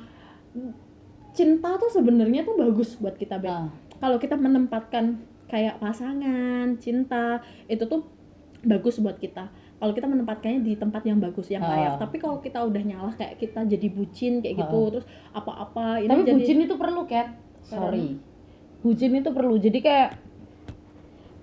[1.33, 5.17] cinta tuh sebenarnya tuh bagus buat kita Ah, kalau kita menempatkan
[5.49, 8.05] kayak pasangan cinta itu tuh
[8.61, 9.49] bagus buat kita
[9.83, 11.99] kalau kita menempatkannya di tempat yang bagus yang layak.
[11.99, 12.07] Ah.
[12.07, 14.89] tapi kalau kita udah nyalah kayak kita jadi bucin kayak gitu Ah.
[14.95, 15.05] terus
[15.35, 17.27] apa-apa ini tapi jadi bucin itu perlu Kat.
[17.67, 18.15] Sorry.
[18.79, 19.59] Bucin itu perlu.
[19.59, 20.09] Jadi kayak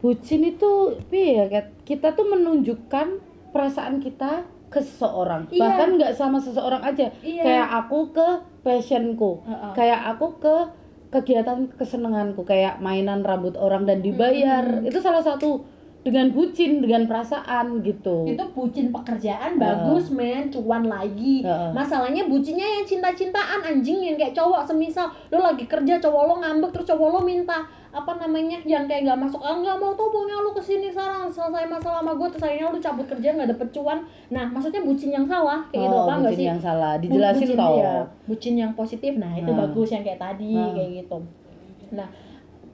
[0.00, 1.66] bucin itu iya Kat?
[1.84, 3.06] Kita tuh menunjukkan
[3.52, 5.44] perasaan kita ke seseorang.
[5.52, 5.60] Iya.
[5.60, 7.12] bahkan nggak sama seseorang aja.
[7.20, 7.42] Iya.
[7.44, 8.28] Kayak aku ke
[8.64, 9.44] passionku.
[9.44, 9.72] Heeh.
[9.76, 10.56] kayak aku ke
[11.12, 12.40] kegiatan kesenanganku.
[12.48, 14.64] Kayak mainan rambut orang dan dibayar.
[14.64, 14.88] Mm-mm.
[14.88, 15.60] itu salah satu
[16.00, 21.70] dengan bucin dengan perasaan gitu itu bucin pekerjaan bagus men cuan lagi Heeh.
[21.70, 26.72] masalahnya bucinnya yang cinta-cintaan anjing yang kayak cowok semisal lo lagi kerja cowok lo ngambek
[26.72, 30.36] terus cowok lo minta apa namanya yang kayak nggak masuk ah nggak mau tau pokoknya
[30.38, 33.68] lo ke sini sekarang selesai masalah sama gue terus akhirnya lo cabut kerja nggak dapet
[33.70, 33.98] cuan
[34.30, 37.02] nah maksudnya bucin yang salah kayak gitu oh, apa nggak bucin sih yang salah Bu-
[37.02, 37.94] dijelasin bucin, toh iya.
[38.24, 39.58] bucin yang positif nah itu Nah.
[39.60, 40.72] bagus yang kayak tadi Nah.
[40.72, 41.18] kayak gitu
[41.90, 42.08] nah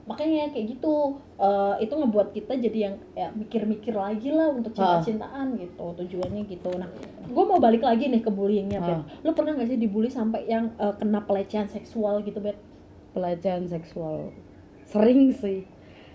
[0.07, 5.59] makanya kayak gitu eh, itu ngebuat kita jadi yang ya mikir-mikir lagi lah untuk cinta-cintaan
[5.59, 6.71] gitu tujuannya gitu.
[6.73, 6.87] Nah
[7.27, 9.05] gue mau balik lagi nih ke bullyingnya bet Ah.
[9.21, 12.55] lo pernah gak sih dibully sampai yang eh, kena pelecehan seksual gitu bet
[13.11, 14.31] pelecehan seksual.
[14.87, 15.67] Sering sih.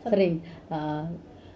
[0.02, 0.40] Sering.
[0.66, 1.06] Ah,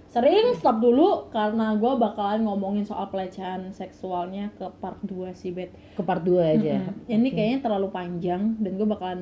[0.07, 5.73] sering stop dulu karena gue bakalan ngomongin soal pelecehan seksualnya ke part 2 sih bet
[5.97, 6.85] ke part 2 aja.
[6.85, 7.09] Mm-mm.
[7.09, 9.21] Ini kayaknya terlalu panjang dan gue bakalan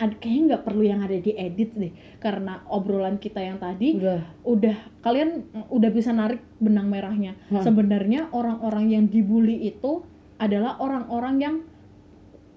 [0.00, 4.76] kayaknya nggak perlu yang ada di edit deh karena obrolan kita yang tadi udah udah
[5.04, 7.36] kalian udah bisa narik benang merahnya.
[7.52, 7.60] Hmm.
[7.60, 10.00] Sebenarnya orang-orang yang dibully itu
[10.40, 11.56] adalah orang-orang yang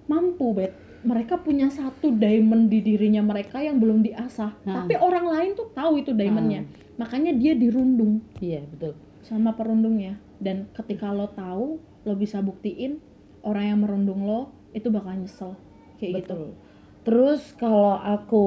[0.08, 0.72] mampu bet.
[1.04, 4.56] Mereka punya satu diamond di dirinya mereka yang belum diasah.
[4.64, 4.88] Hmm.
[4.88, 6.64] Tapi orang lain tuh tahu itu diamondnya.
[6.96, 10.16] Makanya dia dirundung iya betul sama perundungnya.
[10.40, 13.00] Dan ketika lo tahu, lo bisa buktiin
[13.44, 15.52] orang yang merundung lo itu bakal nyesel
[16.00, 16.56] kayak gitu.
[17.04, 18.44] Terus kalau aku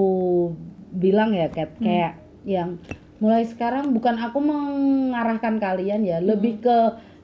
[0.89, 1.83] bilang ya Kat Hmm.
[1.83, 2.69] kayak yang
[3.17, 6.27] mulai sekarang bukan aku mengarahkan kalian ya Hmm.
[6.27, 6.77] lebih ke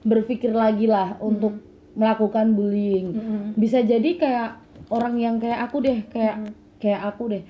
[0.03, 1.57] berpikir lagi lah untuk
[1.93, 3.41] melakukan bullying Mm-mm.
[3.53, 4.49] bisa jadi kayak
[4.89, 6.49] orang yang kayak aku deh kayak Mm.
[6.77, 7.43] kayak aku deh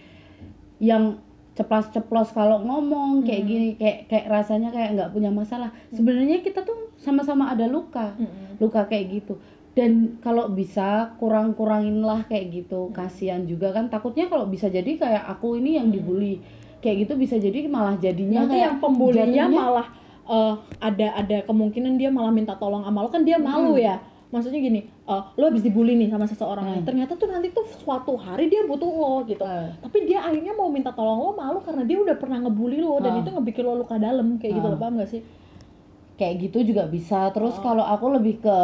[0.78, 1.18] yang
[1.54, 6.92] ceplas-ceplos kalau ngomong kayak gini kayak kayak rasanya kayak nggak punya masalah sebenarnya kita tuh
[6.96, 8.60] sama-sama ada luka Mm-mm.
[8.60, 9.40] luka kayak gitu
[9.74, 12.94] dan kalau bisa kurang-kurangin lah kayak gitu.
[12.94, 13.90] Kasihan juga kan.
[13.90, 16.38] Takutnya kalau bisa jadi kayak aku ini yang dibully.
[16.78, 19.88] Kayak gitu bisa jadi malah jadinya Nanti kayak yang pembulinya malah
[20.24, 23.10] eh, ada ada kemungkinan dia malah minta tolong sama lo.
[23.10, 23.98] Kan dia malu ya.
[24.30, 26.86] Maksudnya gini eh, lo habis dibully nih sama seseorang Hmm.
[26.86, 29.42] ternyata tuh nanti tuh suatu hari dia butuh lo gitu.
[29.42, 29.70] Eh.
[29.80, 33.18] tapi dia akhirnya mau minta tolong lo malu karena dia udah pernah ngebully lo dan
[33.18, 33.22] Ah.
[33.26, 34.38] itu ngebikin lo luka dalam.
[34.38, 34.74] Kayak gitu Ah.
[34.74, 35.22] lo paham gak sih?
[36.14, 37.34] Kayak gitu juga bisa.
[37.34, 37.62] Terus Oh.
[37.64, 38.58] kalau aku lebih ke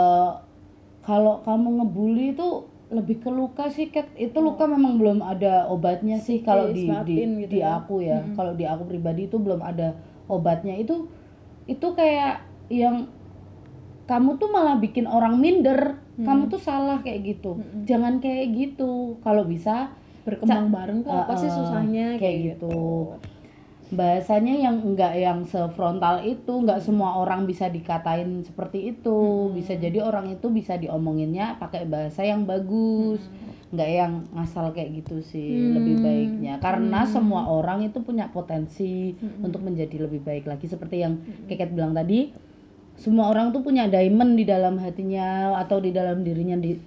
[1.10, 4.10] kalau kamu ngebully itu lebih ke luka sih Kat.
[4.14, 7.82] itu luka memang belum ada obatnya sih kalau di di, gitu di ya.
[7.82, 8.38] aku ya Mm-mm.
[8.38, 9.98] kalau di aku pribadi itu belum ada
[10.30, 11.10] obatnya itu
[11.66, 13.10] itu kayak yang
[14.10, 17.86] kamu tuh malah bikin orang minder kamu tuh salah kayak gitu Mm-mm.
[17.90, 19.94] jangan kayak gitu kalau bisa
[20.26, 22.78] berkembang bareng kok apa sih susahnya kayak gitu.
[23.90, 29.50] Bahasanya yang enggak yang sefrontal itu enggak semua orang bisa dikatain seperti itu.
[29.52, 33.22] Bisa jadi orang itu bisa diomonginnya pakai bahasa yang bagus.
[33.74, 35.74] Enggak yang ngasal kayak gitu sih Hmm.
[35.82, 36.54] lebih baiknya.
[36.58, 40.70] Karena semua orang itu punya potensi untuk menjadi lebih baik lagi.
[40.70, 41.18] Seperti yang
[41.50, 42.30] Keket bilang tadi
[42.94, 46.78] semua orang tuh punya diamond di dalam hatinya atau di dalam dirinya di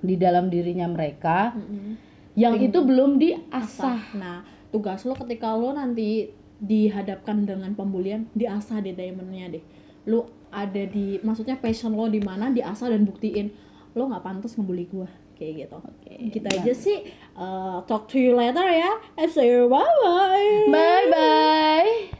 [0.00, 1.52] di dalam dirinya mereka.
[1.52, 2.08] Mm-mm.
[2.38, 4.14] yang itu belum diasah.
[4.16, 9.64] Nah, tugas lo ketika lo nanti dihadapkan dengan pembulian, diasah deh diamondnya deh.
[10.06, 13.50] Lo ada di, maksudnya passion lo di mana, diasah dan buktiin
[13.96, 15.78] lo nggak pantas ngebully gua kayak gitu.
[15.80, 16.12] Oke.
[16.30, 16.98] Kita aja sih
[17.34, 18.92] uh, talk to you later ya.
[19.16, 20.68] I say bye bye.
[20.68, 21.90] bye bye